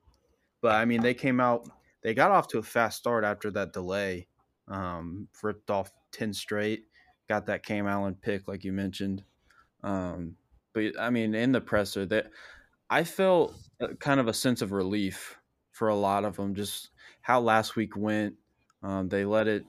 but 0.62 0.74
I 0.76 0.86
mean, 0.86 1.02
they 1.02 1.14
came 1.14 1.40
out. 1.40 1.68
They 2.02 2.14
got 2.14 2.32
off 2.32 2.48
to 2.50 2.58
a 2.60 2.64
fast 2.64 2.98
start 2.98 3.24
after 3.24 3.52
that 3.52 3.74
delay. 3.74 4.28
Um, 4.70 5.28
ripped 5.42 5.70
off 5.70 5.92
ten 6.12 6.32
straight. 6.32 6.84
Got 7.28 7.46
that 7.46 7.64
Cam 7.64 7.86
Allen 7.86 8.16
pick, 8.20 8.48
like 8.48 8.64
you 8.64 8.72
mentioned. 8.72 9.22
Um, 9.82 10.36
but 10.72 10.98
I 10.98 11.10
mean, 11.10 11.34
in 11.34 11.52
the 11.52 11.60
presser, 11.60 12.06
that 12.06 12.30
I 12.88 13.04
felt 13.04 13.54
a- 13.80 13.94
kind 13.96 14.20
of 14.20 14.28
a 14.28 14.34
sense 14.34 14.62
of 14.62 14.72
relief 14.72 15.38
for 15.72 15.88
a 15.88 15.96
lot 15.96 16.24
of 16.24 16.36
them. 16.36 16.54
Just 16.54 16.90
how 17.20 17.40
last 17.40 17.76
week 17.76 17.96
went. 17.96 18.34
Um, 18.82 19.08
they 19.08 19.24
let 19.24 19.48
it. 19.48 19.64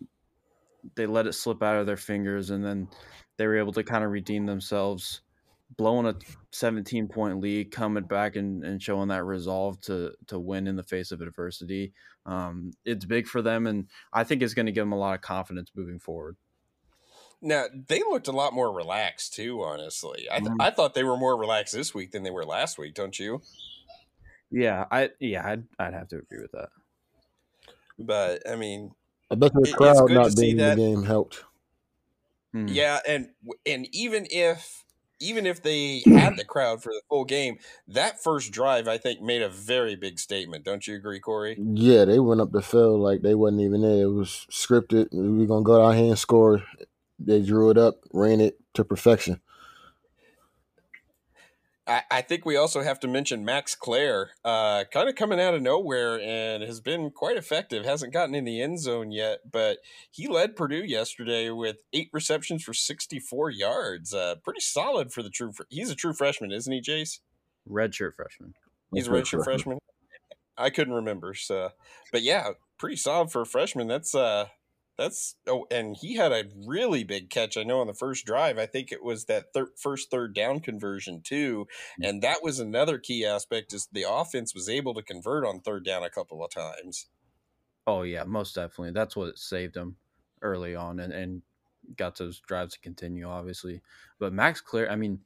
They 0.95 1.05
let 1.05 1.27
it 1.27 1.33
slip 1.33 1.61
out 1.61 1.77
of 1.77 1.85
their 1.85 1.97
fingers, 1.97 2.49
and 2.49 2.63
then 2.65 2.87
they 3.37 3.45
were 3.47 3.57
able 3.57 3.73
to 3.73 3.83
kind 3.83 4.03
of 4.03 4.11
redeem 4.11 4.45
themselves, 4.45 5.21
blowing 5.77 6.05
a 6.05 6.15
17 6.51 7.07
point 7.07 7.39
lead, 7.39 7.71
coming 7.71 8.03
back 8.03 8.35
and, 8.35 8.63
and 8.63 8.81
showing 8.81 9.09
that 9.09 9.23
resolve 9.23 9.79
to 9.81 10.13
to 10.27 10.39
win 10.39 10.67
in 10.67 10.75
the 10.75 10.83
face 10.83 11.11
of 11.11 11.21
adversity. 11.21 11.93
Um, 12.25 12.71
it's 12.85 13.05
big 13.05 13.27
for 13.27 13.41
them, 13.41 13.67
and 13.67 13.87
I 14.13 14.23
think 14.23 14.41
it's 14.41 14.53
going 14.53 14.67
to 14.67 14.71
give 14.71 14.83
them 14.83 14.91
a 14.91 14.97
lot 14.97 15.15
of 15.15 15.21
confidence 15.21 15.71
moving 15.75 15.99
forward. 15.99 16.37
Now 17.41 17.65
they 17.87 17.99
looked 17.99 18.27
a 18.27 18.31
lot 18.31 18.53
more 18.53 18.71
relaxed 18.71 19.33
too. 19.33 19.61
Honestly, 19.63 20.27
I 20.31 20.39
th- 20.39 20.51
Mhm. 20.51 20.57
I 20.59 20.69
thought 20.69 20.93
they 20.93 21.03
were 21.03 21.17
more 21.17 21.35
relaxed 21.35 21.73
this 21.73 21.93
week 21.93 22.11
than 22.11 22.21
they 22.23 22.29
were 22.29 22.45
last 22.45 22.77
week. 22.77 22.93
Don't 22.93 23.17
you? 23.17 23.41
Yeah, 24.51 24.85
I 24.91 25.09
yeah, 25.19 25.47
I'd, 25.47 25.63
I'd 25.79 25.93
have 25.93 26.09
to 26.09 26.17
agree 26.17 26.41
with 26.41 26.51
that. 26.51 26.69
But 27.97 28.47
I 28.47 28.55
mean, 28.55 28.91
I 29.31 29.35
bet 29.35 29.53
the 29.53 29.71
crowd 29.71 30.07
good 30.07 30.13
not 30.13 30.35
being 30.35 30.59
in 30.59 30.69
the 30.69 30.75
game 30.75 31.03
helped. 31.03 31.43
Hmm. 32.51 32.67
yeah, 32.67 32.99
and 33.07 33.29
and 33.65 33.87
even 33.91 34.27
if 34.29 34.80
even 35.21 35.45
if 35.45 35.61
they 35.61 36.03
had 36.05 36.35
the 36.35 36.43
crowd 36.43 36.81
for 36.81 36.89
the 36.89 37.01
full 37.09 37.25
game, 37.25 37.57
that 37.87 38.21
first 38.21 38.51
drive 38.51 38.87
I 38.87 38.97
think 38.97 39.21
made 39.21 39.41
a 39.41 39.49
very 39.49 39.95
big 39.95 40.19
statement. 40.19 40.65
Don't 40.65 40.85
you 40.87 40.95
agree, 40.95 41.19
Kory? 41.19 41.57
Yeah, 41.59 42.05
they 42.05 42.19
went 42.19 42.41
up 42.41 42.51
the 42.51 42.61
field 42.61 43.01
like 43.01 43.21
they 43.21 43.35
wasn't 43.35 43.61
even 43.61 43.81
there. 43.81 44.03
It 44.03 44.11
was 44.11 44.45
scripted. 44.51 45.07
We 45.11 45.43
are 45.43 45.47
gonna 45.47 45.63
go 45.63 45.85
out 45.85 45.95
here 45.95 46.05
and 46.05 46.19
score. 46.19 46.63
They 47.19 47.41
drew 47.41 47.69
it 47.69 47.77
up, 47.77 47.99
ran 48.13 48.41
it 48.41 48.57
to 48.73 48.83
perfection. 48.83 49.39
I, 51.87 52.03
I 52.11 52.21
think 52.21 52.45
we 52.45 52.55
also 52.55 52.81
have 52.81 52.99
to 52.99 53.07
mention 53.07 53.43
Max 53.43 53.75
Klare, 53.75 54.27
uh, 54.45 54.83
kind 54.91 55.09
of 55.09 55.15
coming 55.15 55.39
out 55.39 55.55
of 55.55 55.61
nowhere 55.61 56.19
and 56.21 56.61
has 56.63 56.79
been 56.79 57.09
quite 57.09 57.37
effective. 57.37 57.85
Hasn't 57.85 58.13
gotten 58.13 58.35
in 58.35 58.45
the 58.45 58.61
end 58.61 58.79
zone 58.79 59.11
yet, 59.11 59.39
but 59.51 59.79
he 60.11 60.27
led 60.27 60.55
Purdue 60.55 60.85
yesterday 60.85 61.49
with 61.49 61.77
eight 61.91 62.09
receptions 62.13 62.63
for 62.63 62.73
64 62.73 63.49
yards. 63.49 64.13
Uh, 64.13 64.35
pretty 64.43 64.59
solid 64.59 65.11
for 65.11 65.23
the 65.23 65.29
true. 65.29 65.51
Fr- 65.51 65.63
he's 65.69 65.89
a 65.89 65.95
true 65.95 66.13
freshman, 66.13 66.51
isn't 66.51 66.71
he, 66.71 66.81
Jace? 66.81 67.19
Redshirt 67.67 68.15
freshman. 68.15 68.53
He's 68.93 69.07
a 69.07 69.11
redshirt 69.11 69.43
freshman. 69.43 69.79
I 70.57 70.69
couldn't 70.69 70.93
remember. 70.93 71.33
So, 71.33 71.69
but 72.11 72.21
yeah, 72.21 72.51
pretty 72.77 72.97
solid 72.97 73.31
for 73.31 73.41
a 73.41 73.45
freshman. 73.45 73.87
That's 73.87 74.13
uh, 74.13 74.47
that's 75.01 75.35
oh, 75.47 75.65
and 75.71 75.95
he 75.99 76.15
had 76.15 76.31
a 76.31 76.45
really 76.67 77.03
big 77.03 77.29
catch. 77.29 77.57
I 77.57 77.63
know 77.63 77.81
on 77.81 77.87
the 77.87 77.93
first 77.93 78.25
drive. 78.25 78.57
I 78.57 78.65
think 78.65 78.91
it 78.91 79.03
was 79.03 79.25
that 79.25 79.53
thir- 79.53 79.71
first 79.77 80.11
third 80.11 80.35
down 80.35 80.59
conversion 80.59 81.21
too, 81.23 81.67
and 82.01 82.21
that 82.21 82.43
was 82.43 82.59
another 82.59 82.97
key 82.97 83.25
aspect. 83.25 83.73
Is 83.73 83.87
the 83.91 84.05
offense 84.07 84.53
was 84.53 84.69
able 84.69 84.93
to 84.93 85.01
convert 85.01 85.45
on 85.45 85.59
third 85.59 85.83
down 85.85 86.03
a 86.03 86.09
couple 86.09 86.43
of 86.43 86.51
times. 86.51 87.07
Oh 87.87 88.03
yeah, 88.03 88.23
most 88.23 88.55
definitely. 88.55 88.91
That's 88.91 89.15
what 89.15 89.37
saved 89.37 89.73
them 89.73 89.97
early 90.41 90.75
on 90.75 90.99
and, 90.99 91.11
and 91.11 91.41
got 91.97 92.17
those 92.17 92.39
drives 92.39 92.73
to 92.73 92.79
continue, 92.79 93.27
obviously. 93.27 93.81
But 94.19 94.33
Max 94.33 94.61
Klare, 94.61 94.89
I 94.89 94.95
mean, 94.95 95.19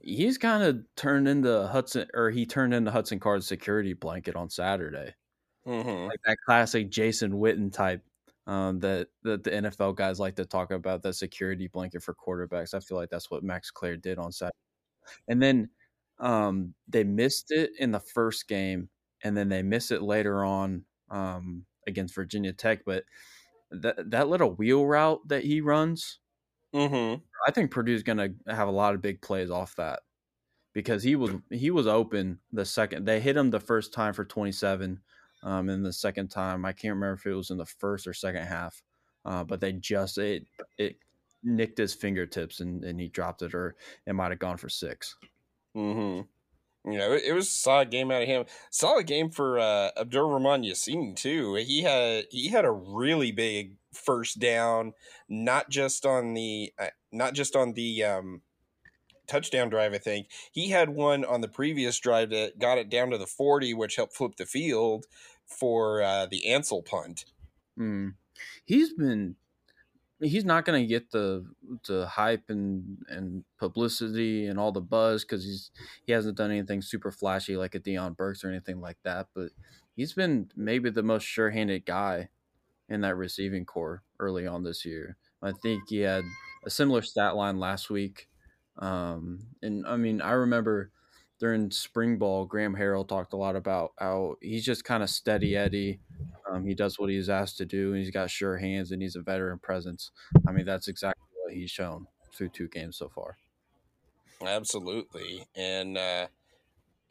he's 0.00 0.38
kind 0.38 0.62
of 0.62 0.84
turned 0.96 1.28
into 1.28 1.66
Hudson 1.66 2.06
or 2.14 2.30
he 2.30 2.46
turned 2.46 2.74
into 2.74 2.90
Hudson 2.90 3.20
Card's 3.20 3.46
security 3.46 3.94
blanket 3.94 4.36
on 4.36 4.48
Saturday. 4.48 5.14
Mm-hmm. 5.66 6.08
Like 6.08 6.20
that 6.24 6.38
classic 6.44 6.90
Jason 6.90 7.32
Witten 7.32 7.72
type 7.72 8.02
um, 8.46 8.80
that, 8.80 9.08
that 9.22 9.44
the 9.44 9.50
NFL 9.50 9.96
guys 9.96 10.18
like 10.18 10.36
to 10.36 10.44
talk 10.44 10.70
about, 10.70 11.02
that 11.02 11.14
security 11.14 11.68
blanket 11.68 12.02
for 12.02 12.14
quarterbacks. 12.14 12.74
I 12.74 12.80
feel 12.80 12.96
like 12.96 13.10
that's 13.10 13.30
what 13.30 13.44
Max 13.44 13.70
Klare 13.70 14.00
did 14.00 14.18
on 14.18 14.32
Saturday. 14.32 14.56
And 15.28 15.42
then 15.42 15.70
um, 16.18 16.74
they 16.88 17.04
missed 17.04 17.50
it 17.50 17.70
in 17.78 17.92
the 17.92 18.00
first 18.00 18.48
game, 18.48 18.88
and 19.22 19.36
then 19.36 19.48
they 19.48 19.62
miss 19.62 19.90
it 19.90 20.02
later 20.02 20.44
on 20.44 20.84
um, 21.10 21.64
against 21.86 22.14
Virginia 22.14 22.52
Tech. 22.52 22.80
But 22.84 23.04
that 23.70 24.10
that 24.10 24.28
little 24.28 24.54
wheel 24.54 24.86
route 24.86 25.20
that 25.28 25.44
he 25.44 25.60
runs, 25.60 26.20
Mm-hmm. 26.74 27.22
I 27.46 27.50
think 27.50 27.70
Purdue's 27.70 28.02
going 28.02 28.18
to 28.18 28.54
have 28.54 28.68
a 28.68 28.72
lot 28.72 28.94
of 28.94 29.02
big 29.02 29.20
plays 29.20 29.50
off 29.50 29.76
that 29.76 30.00
because 30.72 31.02
he 31.02 31.16
was 31.16 31.32
he 31.50 31.70
was 31.70 31.86
open 31.86 32.38
the 32.50 32.64
second 32.64 33.04
they 33.04 33.20
hit 33.20 33.36
him 33.36 33.50
the 33.50 33.60
first 33.60 33.92
time 33.92 34.14
for 34.14 34.24
27 34.24 35.00
um 35.42 35.68
and 35.68 35.84
the 35.84 35.92
second 35.92 36.28
time 36.28 36.64
I 36.64 36.72
can't 36.72 36.94
remember 36.94 37.14
if 37.14 37.26
it 37.26 37.34
was 37.34 37.50
in 37.50 37.58
the 37.58 37.66
first 37.66 38.06
or 38.06 38.12
second 38.12 38.44
half 38.44 38.82
uh, 39.24 39.44
but 39.44 39.60
they 39.60 39.72
just 39.72 40.18
it 40.18 40.46
it 40.78 40.96
nicked 41.44 41.78
his 41.78 41.94
fingertips 41.94 42.60
and, 42.60 42.84
and 42.84 43.00
he 43.00 43.08
dropped 43.08 43.42
it 43.42 43.54
or 43.54 43.74
it 44.06 44.14
might 44.14 44.30
have 44.30 44.38
gone 44.38 44.56
for 44.56 44.68
six 44.68 45.16
Mm-hmm. 45.76 46.90
You 46.90 46.98
know, 46.98 47.12
it, 47.12 47.22
it 47.24 47.32
was 47.32 47.46
a 47.46 47.50
solid 47.50 47.90
game 47.90 48.10
out 48.10 48.22
of 48.22 48.28
him. 48.28 48.44
Solid 48.70 49.06
game 49.06 49.30
for 49.30 49.58
uh, 49.58 49.90
Abdur 49.96 50.26
Rahman 50.26 50.64
Yaseen 50.64 51.14
too. 51.14 51.54
He 51.54 51.82
had 51.82 52.26
he 52.30 52.48
had 52.48 52.64
a 52.64 52.72
really 52.72 53.30
big 53.30 53.76
first 53.92 54.40
down, 54.40 54.94
not 55.28 55.70
just 55.70 56.04
on 56.04 56.34
the 56.34 56.72
uh, 56.78 56.88
not 57.12 57.34
just 57.34 57.54
on 57.54 57.74
the 57.74 58.02
um, 58.02 58.42
touchdown 59.28 59.68
drive. 59.68 59.94
I 59.94 59.98
think 59.98 60.26
he 60.50 60.70
had 60.70 60.90
one 60.90 61.24
on 61.24 61.40
the 61.40 61.48
previous 61.48 61.98
drive 62.00 62.30
that 62.30 62.58
got 62.58 62.78
it 62.78 62.90
down 62.90 63.10
to 63.10 63.18
the 63.18 63.26
forty, 63.26 63.72
which 63.72 63.94
helped 63.94 64.16
flip 64.16 64.34
the 64.36 64.46
field 64.46 65.06
for 65.52 66.02
uh, 66.02 66.26
the 66.26 66.48
Ansel 66.48 66.82
punt. 66.82 67.24
Mm. 67.78 68.14
He's 68.64 68.92
been 68.92 69.36
he's 70.22 70.44
not 70.44 70.64
going 70.64 70.80
to 70.80 70.86
get 70.86 71.10
the 71.10 71.44
the 71.86 72.06
hype 72.06 72.44
and 72.48 72.98
and 73.08 73.44
publicity 73.58 74.46
and 74.46 74.58
all 74.58 74.72
the 74.72 74.80
buzz 74.80 75.24
because 75.24 75.44
he's 75.44 75.70
he 76.06 76.12
hasn't 76.12 76.36
done 76.36 76.50
anything 76.50 76.80
super 76.80 77.10
flashy 77.10 77.56
like 77.56 77.74
a 77.74 77.80
Deion 77.80 78.16
Burks 78.16 78.44
or 78.44 78.48
anything 78.48 78.80
like 78.80 78.98
that. 79.04 79.28
But 79.34 79.50
he's 79.96 80.12
been 80.12 80.50
maybe 80.56 80.90
the 80.90 81.02
most 81.02 81.24
sure-handed 81.24 81.86
guy 81.86 82.28
in 82.88 83.00
that 83.02 83.16
receiving 83.16 83.64
core 83.64 84.02
early 84.18 84.46
on 84.46 84.62
this 84.62 84.84
year. 84.84 85.16
I 85.42 85.52
think 85.52 85.88
he 85.88 86.00
had 86.00 86.24
a 86.64 86.70
similar 86.70 87.02
stat 87.02 87.34
line 87.34 87.58
last 87.58 87.90
week. 87.90 88.28
Um, 88.78 89.46
and 89.60 89.86
I 89.86 89.96
mean, 89.96 90.20
I 90.20 90.32
remember 90.32 90.90
during 91.42 91.72
spring 91.72 92.18
ball, 92.18 92.44
Graham 92.44 92.76
Harrell 92.76 93.06
talked 93.06 93.32
a 93.32 93.36
lot 93.36 93.56
about 93.56 93.94
how 93.98 94.36
he's 94.40 94.64
just 94.64 94.84
kind 94.84 95.02
of 95.02 95.10
steady 95.10 95.56
Eddie. 95.56 95.98
Um, 96.48 96.64
he 96.64 96.72
does 96.72 97.00
what 97.00 97.10
he's 97.10 97.28
asked 97.28 97.58
to 97.58 97.64
do, 97.64 97.88
and 97.88 97.98
he's 97.98 98.12
got 98.12 98.30
sure 98.30 98.58
hands, 98.58 98.92
and 98.92 99.02
he's 99.02 99.16
a 99.16 99.22
veteran 99.22 99.58
presence. 99.58 100.12
I 100.46 100.52
mean, 100.52 100.64
that's 100.64 100.86
exactly 100.86 101.26
what 101.42 101.52
he's 101.52 101.68
shown 101.68 102.06
through 102.32 102.50
two 102.50 102.68
games 102.68 102.96
so 102.96 103.08
far. 103.08 103.38
Absolutely. 104.40 105.48
And, 105.56 105.98
uh, 105.98 106.28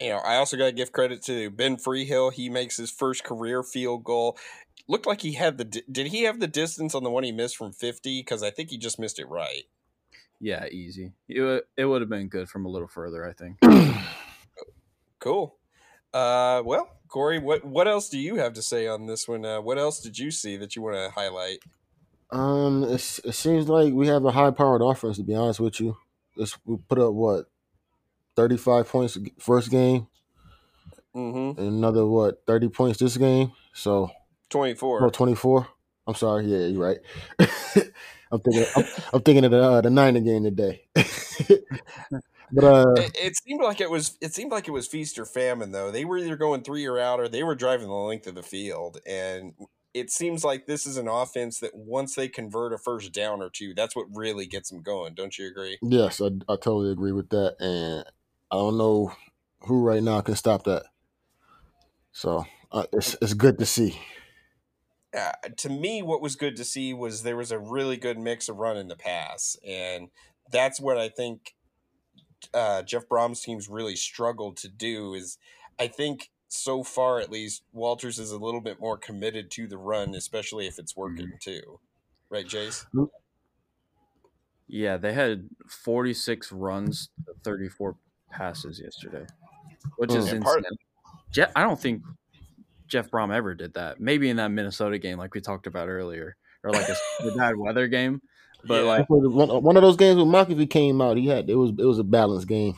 you 0.00 0.08
know, 0.08 0.20
I 0.24 0.36
also 0.36 0.56
got 0.56 0.64
to 0.64 0.72
give 0.72 0.92
credit 0.92 1.22
to 1.24 1.50
Ben 1.50 1.76
Freehill. 1.76 2.30
He 2.30 2.48
makes 2.48 2.78
his 2.78 2.90
first 2.90 3.24
career 3.24 3.62
field 3.62 4.02
goal. 4.02 4.38
Looked 4.88 5.06
like 5.06 5.20
he 5.20 5.34
had 5.34 5.58
the. 5.58 5.64
di- 5.64 5.84
Did 5.92 6.06
he 6.06 6.22
have 6.22 6.40
the 6.40 6.48
distance 6.48 6.94
on 6.94 7.04
the 7.04 7.10
one 7.10 7.24
he 7.24 7.32
missed 7.32 7.58
from 7.58 7.72
50? 7.72 8.20
Because 8.20 8.42
I 8.42 8.50
think 8.50 8.70
he 8.70 8.78
just 8.78 8.98
missed 8.98 9.18
it 9.18 9.28
right. 9.28 9.64
Yeah, 10.40 10.66
easy. 10.68 11.12
It, 11.28 11.66
it 11.76 11.84
would 11.84 12.00
have 12.00 12.08
been 12.08 12.28
good 12.28 12.48
from 12.48 12.64
a 12.64 12.70
little 12.70 12.88
further, 12.88 13.28
I 13.28 13.34
think. 13.34 13.58
Cool. 15.22 15.54
Uh, 16.12 16.62
well, 16.64 16.88
Kory, 17.06 17.38
what, 17.38 17.64
what 17.64 17.86
else 17.86 18.08
do 18.08 18.18
you 18.18 18.34
have 18.36 18.54
to 18.54 18.62
say 18.62 18.88
on 18.88 19.06
this 19.06 19.28
one? 19.28 19.44
Uh, 19.46 19.60
what 19.60 19.78
else 19.78 20.00
did 20.00 20.18
you 20.18 20.32
see 20.32 20.56
that 20.56 20.74
you 20.74 20.82
want 20.82 20.96
to 20.96 21.10
highlight? 21.10 21.60
Um, 22.32 22.82
it's, 22.88 23.20
it 23.20 23.34
seems 23.34 23.68
like 23.68 23.92
we 23.94 24.08
have 24.08 24.24
a 24.24 24.32
high 24.32 24.50
powered 24.50 24.82
offense. 24.82 25.18
To 25.18 25.22
be 25.22 25.34
honest 25.36 25.60
with 25.60 25.78
you, 25.80 25.96
it's, 26.36 26.58
we 26.64 26.76
put 26.88 26.98
up 26.98 27.12
what 27.12 27.44
thirty 28.34 28.56
five 28.56 28.88
points 28.88 29.16
first 29.38 29.70
game, 29.70 30.08
Mm-hmm. 31.14 31.60
and 31.60 31.68
another 31.68 32.04
what 32.06 32.42
thirty 32.46 32.68
points 32.68 32.98
this 32.98 33.16
game. 33.16 33.52
So 33.74 34.10
24. 34.50 35.10
twenty 35.10 35.34
four. 35.34 35.68
I'm 36.06 36.14
sorry. 36.14 36.46
Yeah, 36.46 36.66
you're 36.66 36.82
right. 36.82 36.98
I'm 38.32 38.40
thinking. 38.40 38.64
I'm, 38.74 38.84
I'm 39.12 39.20
thinking 39.20 39.44
of 39.44 39.50
the 39.50 39.62
uh, 39.62 39.80
the 39.82 39.90
Niner 39.90 40.20
game 40.20 40.42
today. 40.44 40.82
but 42.52 42.64
uh, 42.64 43.02
It, 43.02 43.16
it 43.20 43.36
seemed 43.36 43.62
like 43.62 43.80
it 43.80 43.90
was. 43.90 44.16
It 44.20 44.34
seemed 44.34 44.52
like 44.52 44.68
it 44.68 44.72
was 44.72 44.86
feast 44.88 45.18
or 45.18 45.24
famine, 45.24 45.72
though. 45.72 45.90
They 45.90 46.04
were 46.04 46.18
either 46.18 46.36
going 46.36 46.62
three 46.62 46.86
or 46.86 46.98
out, 46.98 47.20
or 47.20 47.28
they 47.28 47.42
were 47.42 47.54
driving 47.54 47.88
the 47.88 47.94
length 47.94 48.26
of 48.26 48.34
the 48.34 48.42
field. 48.42 48.98
And 49.06 49.54
it 49.94 50.10
seems 50.10 50.44
like 50.44 50.66
this 50.66 50.86
is 50.86 50.96
an 50.96 51.08
offense 51.08 51.60
that 51.60 51.74
once 51.74 52.14
they 52.14 52.28
convert 52.28 52.72
a 52.72 52.78
first 52.78 53.12
down 53.12 53.42
or 53.42 53.50
two, 53.50 53.74
that's 53.74 53.96
what 53.96 54.06
really 54.14 54.46
gets 54.46 54.70
them 54.70 54.82
going. 54.82 55.14
Don't 55.14 55.38
you 55.38 55.46
agree? 55.46 55.78
yes, 55.82 56.20
I, 56.20 56.26
I 56.48 56.56
totally 56.56 56.92
agree 56.92 57.12
with 57.12 57.28
that, 57.30 57.56
and 57.60 58.04
I 58.50 58.56
don't 58.56 58.78
know 58.78 59.12
who 59.66 59.82
right 59.82 60.02
now 60.02 60.20
can 60.20 60.36
stop 60.36 60.64
that. 60.64 60.84
So 62.12 62.44
uh, 62.70 62.84
it's 62.92 63.16
it's 63.22 63.34
good 63.34 63.58
to 63.58 63.66
see. 63.66 63.98
uh, 65.16 65.32
to 65.58 65.68
me, 65.68 66.02
what 66.02 66.22
was 66.22 66.36
good 66.36 66.56
to 66.56 66.64
see 66.64 66.94
was 66.94 67.22
there 67.22 67.36
was 67.36 67.52
a 67.52 67.58
really 67.58 67.96
good 67.96 68.18
mix 68.18 68.48
of 68.48 68.56
run 68.56 68.76
and 68.76 68.90
the 68.90 68.96
pass, 68.96 69.56
and 69.66 70.08
that's 70.50 70.80
what 70.80 70.98
I 70.98 71.08
think 71.08 71.54
uh, 72.54 72.82
Jeff 72.82 73.08
Brohm's 73.08 73.40
teams 73.40 73.68
really 73.68 73.96
struggled 73.96 74.56
to 74.58 74.68
do. 74.68 75.14
Is 75.14 75.38
I 75.78 75.88
think 75.88 76.30
so 76.48 76.82
far 76.82 77.18
at 77.18 77.30
least 77.30 77.62
Walters 77.72 78.18
is 78.18 78.30
a 78.30 78.38
little 78.38 78.60
bit 78.60 78.80
more 78.80 78.98
committed 78.98 79.50
to 79.52 79.66
the 79.66 79.78
run, 79.78 80.14
especially 80.14 80.66
if 80.66 80.78
it's 80.78 80.96
working 80.96 81.26
mm-hmm. 81.26 81.36
too. 81.40 81.80
Right, 82.28 82.46
Jace? 82.46 82.86
Yeah, 84.68 84.96
they 84.96 85.12
had 85.12 85.48
46 85.68 86.52
runs, 86.52 87.10
34 87.44 87.96
passes 88.30 88.80
yesterday, 88.80 89.26
which 89.96 90.14
is 90.14 90.24
insane. 90.24 90.42
Part- 90.42 90.64
Jeff, 91.30 91.52
I 91.54 91.62
don't 91.62 91.78
think 91.78 92.02
Jeff 92.86 93.10
Brom 93.10 93.30
ever 93.30 93.54
did 93.54 93.74
that. 93.74 94.00
Maybe 94.00 94.30
in 94.30 94.36
that 94.36 94.50
Minnesota 94.50 94.98
game, 94.98 95.18
like 95.18 95.34
we 95.34 95.40
talked 95.40 95.66
about 95.66 95.88
earlier, 95.88 96.36
or 96.64 96.70
like 96.70 96.88
a 96.88 97.30
bad 97.36 97.56
weather 97.56 97.88
game. 97.88 98.20
But 98.64 98.82
yeah. 98.82 98.88
like 98.88 99.10
one, 99.10 99.62
one 99.62 99.76
of 99.76 99.82
those 99.82 99.96
games 99.96 100.18
when 100.18 100.28
Mockobee 100.28 100.70
came 100.70 101.00
out, 101.00 101.16
he 101.16 101.26
had 101.26 101.50
it 101.50 101.56
was 101.56 101.70
it 101.70 101.84
was 101.84 101.98
a 101.98 102.04
balanced 102.04 102.48
game. 102.48 102.74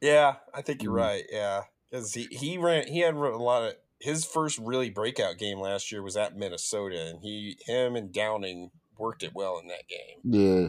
Yeah, 0.00 0.36
I 0.54 0.62
think 0.62 0.82
you're 0.82 0.92
mm-hmm. 0.92 1.00
right. 1.00 1.24
Yeah, 1.30 1.62
because 1.90 2.14
he 2.14 2.24
he 2.30 2.58
ran 2.58 2.86
he 2.86 3.00
had 3.00 3.14
a 3.14 3.36
lot 3.36 3.64
of 3.64 3.74
his 4.00 4.24
first 4.24 4.58
really 4.58 4.90
breakout 4.90 5.38
game 5.38 5.58
last 5.60 5.92
year 5.92 6.02
was 6.02 6.16
at 6.16 6.36
Minnesota, 6.36 7.08
and 7.08 7.20
he 7.20 7.58
him 7.66 7.96
and 7.96 8.12
Downing 8.12 8.70
worked 8.96 9.22
it 9.22 9.34
well 9.34 9.58
in 9.58 9.68
that 9.68 9.88
game. 9.88 10.18
Yeah. 10.24 10.68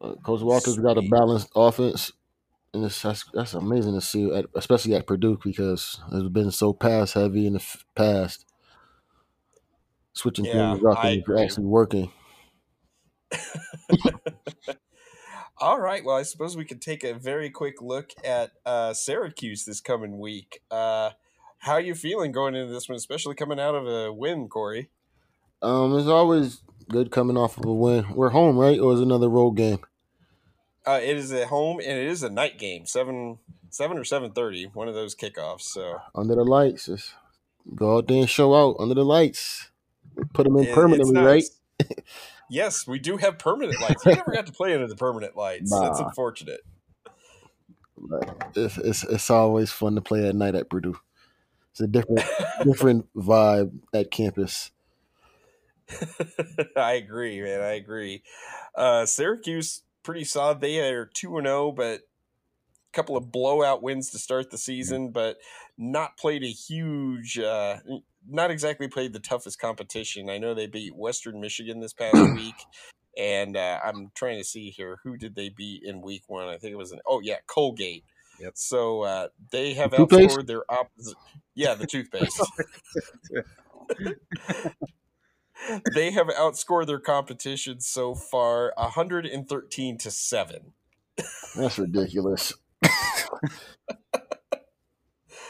Uh, 0.00 0.14
Coach 0.16 0.40
Walker's 0.40 0.74
Sweet. 0.74 0.82
got 0.82 0.98
a 0.98 1.02
balanced 1.02 1.48
offense 1.54 2.12
and 2.74 2.84
it's 2.84 3.02
that's, 3.02 3.24
that's 3.34 3.54
amazing 3.54 3.94
to 3.94 4.00
see, 4.00 4.32
at, 4.32 4.46
especially 4.54 4.94
at 4.94 5.06
Purdue 5.06 5.38
because 5.42 6.00
it's 6.10 6.28
been 6.28 6.50
so 6.50 6.72
pass 6.72 7.12
heavy 7.12 7.46
in 7.46 7.54
the 7.54 7.60
f- 7.60 7.84
past. 7.94 8.46
Switching 10.14 10.44
yeah, 10.44 10.74
things 10.74 10.84
up 10.84 11.04
and 11.04 11.22
actually 11.38 11.66
working. 11.66 12.12
All 15.58 15.80
right. 15.80 16.04
Well, 16.04 16.16
I 16.16 16.22
suppose 16.22 16.56
we 16.56 16.64
could 16.64 16.82
take 16.82 17.04
a 17.04 17.14
very 17.14 17.48
quick 17.48 17.80
look 17.80 18.10
at 18.24 18.50
uh, 18.66 18.92
Syracuse 18.92 19.64
this 19.64 19.80
coming 19.80 20.18
week. 20.18 20.60
Uh, 20.70 21.10
how 21.58 21.74
are 21.74 21.80
you 21.80 21.94
feeling 21.94 22.32
going 22.32 22.56
into 22.56 22.72
this 22.72 22.88
one, 22.88 22.96
especially 22.96 23.36
coming 23.36 23.60
out 23.60 23.74
of 23.74 23.86
a 23.86 24.12
win, 24.12 24.48
Kory? 24.48 24.90
Um, 25.62 25.96
it's 25.96 26.08
always 26.08 26.62
good 26.88 27.10
coming 27.10 27.36
off 27.36 27.56
of 27.56 27.64
a 27.64 27.72
win. 27.72 28.12
We're 28.14 28.30
home, 28.30 28.58
right, 28.58 28.78
or 28.80 28.92
is 28.94 29.00
it 29.00 29.04
another 29.04 29.28
road 29.28 29.52
game? 29.52 29.78
Uh, 30.84 30.98
it 31.00 31.16
is 31.16 31.32
at 31.32 31.46
home 31.46 31.78
and 31.78 31.98
it 31.98 32.06
is 32.06 32.24
a 32.24 32.30
night 32.30 32.58
game, 32.58 32.86
seven 32.86 33.38
seven 33.70 33.96
or 33.96 34.04
seven 34.04 34.32
thirty, 34.32 34.64
one 34.64 34.88
of 34.88 34.94
those 34.94 35.14
kickoffs. 35.14 35.62
So 35.62 35.98
under 36.14 36.34
the 36.34 36.44
lights, 36.44 36.86
just 36.86 37.14
go 37.74 37.98
out 37.98 38.08
there 38.08 38.18
and 38.18 38.28
show 38.28 38.54
out 38.54 38.76
under 38.80 38.94
the 38.94 39.04
lights. 39.04 39.70
Put 40.32 40.44
them 40.44 40.56
in 40.56 40.64
it, 40.64 40.74
permanently, 40.74 41.20
right? 41.20 41.44
yes, 42.50 42.86
we 42.86 42.98
do 42.98 43.16
have 43.16 43.38
permanent 43.38 43.80
lights. 43.80 44.04
We 44.04 44.14
never 44.14 44.32
got 44.32 44.46
to 44.46 44.52
play 44.52 44.74
under 44.74 44.86
the 44.86 44.96
permanent 44.96 45.36
lights. 45.36 45.70
Nah. 45.70 45.84
That's 45.84 46.00
unfortunate. 46.00 46.60
It's, 48.56 48.78
it's 48.78 49.04
it's 49.04 49.30
always 49.30 49.70
fun 49.70 49.94
to 49.94 50.00
play 50.00 50.26
at 50.26 50.34
night 50.34 50.54
at 50.54 50.68
Purdue. 50.68 50.98
It's 51.70 51.80
a 51.80 51.86
different 51.86 52.22
different 52.64 53.06
vibe 53.14 53.72
at 53.94 54.10
campus. 54.10 54.70
I 56.76 56.94
agree, 56.94 57.40
man. 57.40 57.60
I 57.60 57.74
agree. 57.74 58.22
Uh, 58.74 59.06
Syracuse 59.06 59.82
pretty 60.02 60.24
solid. 60.24 60.60
They 60.60 60.80
are 60.80 61.06
two 61.06 61.36
and 61.38 61.46
zero, 61.46 61.68
oh, 61.68 61.72
but 61.72 62.00
a 62.00 62.92
couple 62.92 63.16
of 63.16 63.30
blowout 63.32 63.82
wins 63.82 64.10
to 64.10 64.18
start 64.18 64.50
the 64.50 64.58
season, 64.58 65.10
but 65.10 65.36
not 65.78 66.16
played 66.16 66.42
a 66.42 66.48
huge. 66.48 67.38
Uh, 67.38 67.78
not 68.28 68.50
exactly 68.50 68.88
played 68.88 69.12
the 69.12 69.20
toughest 69.20 69.58
competition. 69.58 70.30
I 70.30 70.38
know 70.38 70.54
they 70.54 70.66
beat 70.66 70.94
Western 70.94 71.40
Michigan 71.40 71.80
this 71.80 71.92
past 71.92 72.16
week, 72.34 72.54
and 73.16 73.56
uh, 73.56 73.80
I'm 73.84 74.10
trying 74.14 74.38
to 74.38 74.44
see 74.44 74.70
here 74.70 74.98
who 75.02 75.16
did 75.16 75.34
they 75.34 75.48
beat 75.48 75.82
in 75.84 76.00
week 76.00 76.24
one. 76.26 76.48
I 76.48 76.56
think 76.56 76.72
it 76.72 76.78
was 76.78 76.92
an 76.92 77.00
oh 77.06 77.20
yeah 77.20 77.38
Colgate. 77.46 78.04
Yep. 78.40 78.52
So 78.54 79.02
uh, 79.02 79.28
they 79.50 79.74
have 79.74 79.92
outscored 79.92 80.46
their 80.46 80.64
opposite. 80.70 81.16
Yeah, 81.54 81.74
the 81.74 81.86
toothpaste. 81.86 82.42
they 85.94 86.10
have 86.10 86.28
outscored 86.28 86.86
their 86.86 86.98
competition 86.98 87.80
so 87.80 88.14
far 88.14 88.72
113 88.76 89.98
to 89.98 90.10
7. 90.10 90.72
That's 91.54 91.78
ridiculous. 91.78 92.54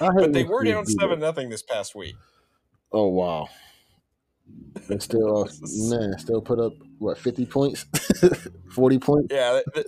but 0.01 0.33
they 0.33 0.45
were 0.45 0.65
down 0.65 0.85
7 0.85 1.19
nothing 1.19 1.49
this 1.49 1.63
past 1.63 1.95
week. 1.95 2.17
Oh 2.93 3.09
wow. 3.09 3.49
They 4.89 4.99
still 4.99 5.45
uh, 5.45 5.49
man, 5.89 6.19
still 6.19 6.41
put 6.41 6.59
up 6.59 6.73
what 6.99 7.19
50 7.19 7.47
points? 7.47 7.87
40 8.75 8.99
points? 8.99 9.29
Yeah, 9.31 9.61
they, 9.75 9.85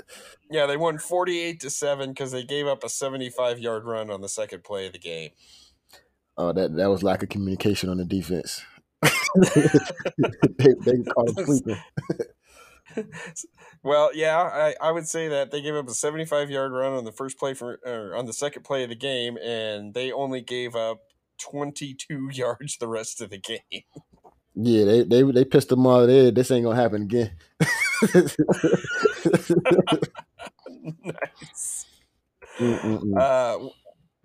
yeah, 0.50 0.66
they 0.66 0.76
won 0.76 0.98
48 0.98 1.60
to 1.60 1.70
7 1.70 2.14
cuz 2.14 2.32
they 2.32 2.44
gave 2.44 2.66
up 2.66 2.84
a 2.84 2.88
75-yard 2.88 3.84
run 3.84 4.10
on 4.10 4.20
the 4.20 4.28
second 4.28 4.64
play 4.64 4.86
of 4.86 4.92
the 4.92 4.98
game. 4.98 5.30
Oh, 6.36 6.52
that 6.52 6.74
that 6.76 6.90
was 6.90 7.02
lack 7.02 7.22
of 7.22 7.28
communication 7.28 7.88
on 7.88 7.98
the 7.98 8.04
defense. 8.04 8.62
they, 9.02 10.74
they 10.84 11.02
caught 11.02 11.28
him 11.28 11.44
sleeping. 11.44 11.78
well, 13.82 14.10
yeah, 14.14 14.38
I, 14.38 14.74
I 14.80 14.90
would 14.90 15.06
say 15.06 15.28
that 15.28 15.50
they 15.50 15.60
gave 15.60 15.74
up 15.74 15.88
a 15.88 15.94
75 15.94 16.50
yard 16.50 16.72
run 16.72 16.92
on 16.92 17.04
the 17.04 17.12
first 17.12 17.38
play 17.38 17.54
for 17.54 17.78
or 17.84 18.16
on 18.16 18.26
the 18.26 18.32
second 18.32 18.64
play 18.64 18.82
of 18.82 18.88
the 18.88 18.96
game, 18.96 19.36
and 19.38 19.94
they 19.94 20.10
only 20.10 20.40
gave 20.40 20.74
up 20.74 21.02
22 21.38 22.28
yards 22.32 22.76
the 22.78 22.88
rest 22.88 23.20
of 23.20 23.30
the 23.30 23.38
game. 23.38 23.82
Yeah, 24.54 24.84
they 24.84 25.02
they 25.02 25.22
they 25.22 25.44
pissed 25.44 25.68
them 25.68 25.86
off. 25.86 26.06
There, 26.06 26.30
this 26.30 26.50
ain't 26.50 26.64
gonna 26.64 26.80
happen 26.80 27.02
again. 27.02 27.32
nice. 31.04 31.86
Uh, 32.60 33.58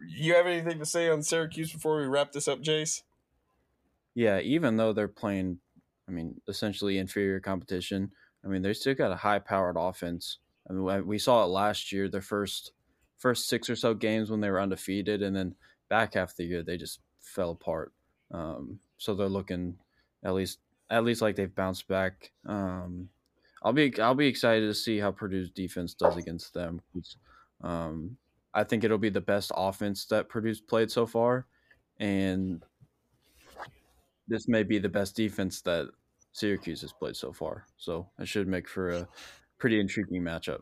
you 0.07 0.35
have 0.35 0.45
anything 0.45 0.77
to 0.77 0.85
say 0.85 1.09
on 1.09 1.23
Syracuse 1.23 1.73
before 1.73 1.99
we 1.99 2.05
wrap 2.05 2.31
this 2.31 2.47
up, 2.47 2.61
Jace? 2.61 3.01
Yeah, 4.13 4.39
even 4.39 4.77
though 4.77 4.93
they're 4.93 5.07
playing, 5.07 5.59
I 6.07 6.11
mean, 6.11 6.39
essentially 6.47 6.99
inferior 6.99 7.39
competition, 7.39 8.11
I 8.43 8.47
mean, 8.47 8.61
they 8.61 8.73
still 8.73 8.93
got 8.93 9.11
a 9.11 9.15
high 9.15 9.39
powered 9.39 9.77
offense. 9.77 10.37
I 10.69 10.73
mean, 10.73 11.07
we 11.07 11.17
saw 11.17 11.43
it 11.43 11.47
last 11.47 11.91
year, 11.91 12.07
their 12.07 12.21
first 12.21 12.71
first 13.17 13.49
six 13.49 13.69
or 13.69 13.75
so 13.75 13.93
games 13.93 14.29
when 14.29 14.41
they 14.41 14.49
were 14.49 14.61
undefeated, 14.61 15.21
and 15.21 15.35
then 15.35 15.55
back 15.89 16.13
half 16.13 16.31
of 16.31 16.37
the 16.37 16.45
year 16.45 16.63
they 16.63 16.77
just 16.77 16.99
fell 17.19 17.51
apart. 17.51 17.91
Um, 18.31 18.79
so 18.97 19.13
they're 19.13 19.27
looking 19.27 19.77
at 20.23 20.33
least 20.33 20.59
at 20.89 21.03
least 21.03 21.21
like 21.21 21.35
they've 21.35 21.53
bounced 21.53 21.87
back. 21.87 22.31
Um, 22.45 23.09
I'll 23.63 23.73
be 23.73 23.99
I'll 23.99 24.15
be 24.15 24.27
excited 24.27 24.67
to 24.67 24.73
see 24.73 24.99
how 24.99 25.11
Purdue's 25.11 25.51
defense 25.51 25.93
does 25.93 26.17
against 26.17 26.53
them. 26.53 26.81
Um, 27.61 28.17
I 28.53 28.63
think 28.63 28.83
it'll 28.83 28.97
be 28.97 29.09
the 29.09 29.21
best 29.21 29.51
offense 29.55 30.05
that 30.05 30.29
Purdue's 30.29 30.61
played 30.61 30.89
so 30.89 31.05
far, 31.05 31.45
and 31.97 32.63
this 34.27 34.47
may 34.47 34.63
be 34.63 34.79
the 34.79 34.89
best 34.89 35.15
defense 35.15 35.61
that 35.61 35.89
Syracuse 36.31 36.81
has 36.81 36.93
played 36.93 37.15
so 37.15 37.33
far. 37.33 37.65
So 37.77 38.09
it 38.17 38.27
should 38.27 38.47
make 38.47 38.67
for 38.67 38.91
a 38.91 39.07
pretty 39.57 39.79
intriguing 39.79 40.23
matchup. 40.23 40.61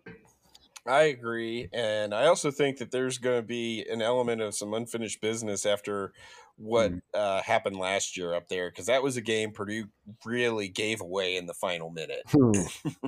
I 0.87 1.03
agree. 1.03 1.69
And 1.73 2.13
I 2.13 2.27
also 2.27 2.51
think 2.51 2.77
that 2.77 2.91
there's 2.91 3.17
going 3.17 3.37
to 3.37 3.45
be 3.45 3.85
an 3.89 4.01
element 4.01 4.41
of 4.41 4.55
some 4.55 4.73
unfinished 4.73 5.21
business 5.21 5.65
after 5.65 6.13
what 6.57 6.91
mm. 6.91 7.01
uh, 7.13 7.41
happened 7.41 7.77
last 7.77 8.17
year 8.17 8.33
up 8.33 8.47
there, 8.47 8.69
because 8.69 8.87
that 8.87 9.03
was 9.03 9.17
a 9.17 9.21
game 9.21 9.51
Purdue 9.51 9.89
really 10.25 10.67
gave 10.67 11.01
away 11.01 11.35
in 11.35 11.45
the 11.45 11.53
final 11.53 11.89
minute. 11.89 12.23
Hmm. 12.27 12.51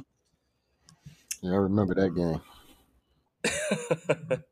yeah, 1.42 1.52
I 1.52 1.56
remember 1.56 1.96
that 1.96 2.16
game. 2.16 2.42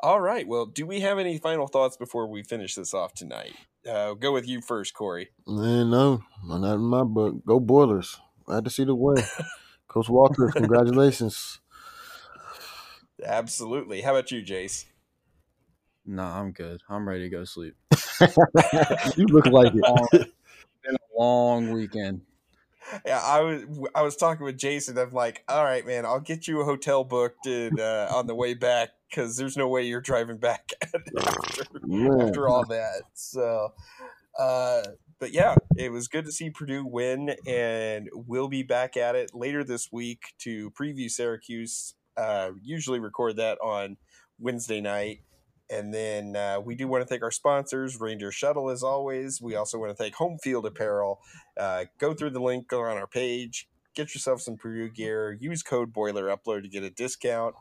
All 0.00 0.20
right. 0.20 0.46
Well, 0.46 0.66
do 0.66 0.86
we 0.86 1.00
have 1.00 1.18
any 1.18 1.38
final 1.38 1.66
thoughts 1.66 1.96
before 1.96 2.26
we 2.26 2.42
finish 2.42 2.74
this 2.74 2.94
off 2.94 3.12
tonight? 3.14 3.54
Uh, 3.88 4.14
go 4.14 4.32
with 4.32 4.46
you 4.48 4.60
first, 4.60 4.94
Kory. 4.94 5.30
Man, 5.46 5.90
no, 5.90 6.22
not 6.44 6.74
in 6.74 6.80
my 6.80 7.02
book. 7.02 7.44
Go 7.46 7.60
Boilers! 7.60 8.18
Glad 8.44 8.64
to 8.64 8.70
see 8.70 8.84
the 8.84 8.94
win, 8.94 9.22
Coach 9.88 10.08
Walker. 10.08 10.50
Congratulations. 10.54 11.60
Absolutely. 13.24 14.00
How 14.00 14.14
about 14.14 14.30
you, 14.30 14.42
Jace? 14.42 14.86
No, 16.06 16.22
I'm 16.22 16.52
good. 16.52 16.80
I'm 16.88 17.08
ready 17.08 17.24
to 17.24 17.28
go 17.28 17.44
sleep. 17.44 17.74
you 19.16 19.26
look 19.26 19.46
like 19.46 19.72
it. 19.74 20.10
been 20.82 20.94
a 20.94 21.18
long 21.18 21.72
weekend. 21.72 22.22
Yeah, 23.06 23.20
I 23.20 23.40
was 23.40 23.62
I 23.94 24.02
was 24.02 24.16
talking 24.16 24.44
with 24.44 24.58
Jason. 24.58 24.98
I'm 24.98 25.12
like, 25.12 25.44
all 25.48 25.62
right, 25.62 25.86
man, 25.86 26.04
I'll 26.04 26.20
get 26.20 26.48
you 26.48 26.60
a 26.60 26.64
hotel 26.64 27.04
booked 27.04 27.46
and 27.46 27.78
uh, 27.78 28.08
on 28.10 28.26
the 28.26 28.34
way 28.34 28.54
back 28.54 28.90
because 29.08 29.36
there's 29.36 29.56
no 29.56 29.68
way 29.68 29.82
you're 29.82 30.00
driving 30.00 30.38
back 30.38 30.72
after, 30.82 32.22
after 32.22 32.48
all 32.48 32.64
that. 32.66 33.02
So, 33.14 33.74
uh, 34.38 34.82
but 35.18 35.32
yeah, 35.32 35.54
it 35.76 35.92
was 35.92 36.08
good 36.08 36.24
to 36.24 36.32
see 36.32 36.50
Purdue 36.50 36.84
win, 36.84 37.36
and 37.46 38.08
we'll 38.12 38.48
be 38.48 38.62
back 38.62 38.96
at 38.96 39.14
it 39.14 39.32
later 39.34 39.62
this 39.62 39.92
week 39.92 40.34
to 40.38 40.70
preview 40.70 41.10
Syracuse. 41.10 41.94
Uh, 42.16 42.50
usually 42.62 43.00
record 43.00 43.36
that 43.36 43.58
on 43.58 43.96
Wednesday 44.38 44.80
night. 44.80 45.20
And 45.70 45.94
then 45.94 46.34
uh, 46.34 46.60
we 46.64 46.74
do 46.74 46.88
want 46.88 47.02
to 47.02 47.06
thank 47.06 47.22
our 47.22 47.30
sponsors, 47.30 48.00
Reindeer 48.00 48.32
Shuttle, 48.32 48.70
as 48.70 48.82
always. 48.82 49.40
We 49.40 49.54
also 49.54 49.78
want 49.78 49.90
to 49.90 49.94
thank 49.94 50.14
Home 50.16 50.36
Field 50.42 50.66
Apparel. 50.66 51.20
Uh, 51.58 51.84
go 51.98 52.12
through 52.12 52.30
the 52.30 52.40
link 52.40 52.72
on 52.72 52.80
our 52.80 53.06
page 53.06 53.68
get 53.94 54.14
yourself 54.14 54.40
some 54.40 54.56
Purdue 54.56 54.88
gear. 54.88 55.36
Use 55.40 55.62
code 55.62 55.92
Boiler 55.92 56.34
Upload 56.34 56.62
to 56.62 56.68
get 56.68 56.82
a 56.82 56.90
discount. 56.90 57.54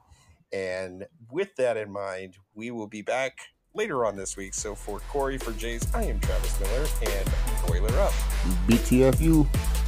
And 0.52 1.06
with 1.32 1.56
that 1.58 1.78
in 1.78 1.92
mind, 1.92 2.38
we 2.54 2.72
will 2.72 2.88
be 2.88 3.02
back 3.02 3.38
later 3.74 4.06
on 4.06 4.16
this 4.16 4.36
week. 4.36 4.54
So 4.54 4.74
for 4.76 5.00
Corey, 5.02 5.38
for 5.38 5.52
Jays, 5.54 5.84
I 5.94 6.04
am 6.04 6.20
Travis 6.20 6.60
Miller, 6.60 6.88
and 7.04 7.30
Boiler 7.68 8.00
Up. 8.00 8.14
BTFU. 8.68 9.79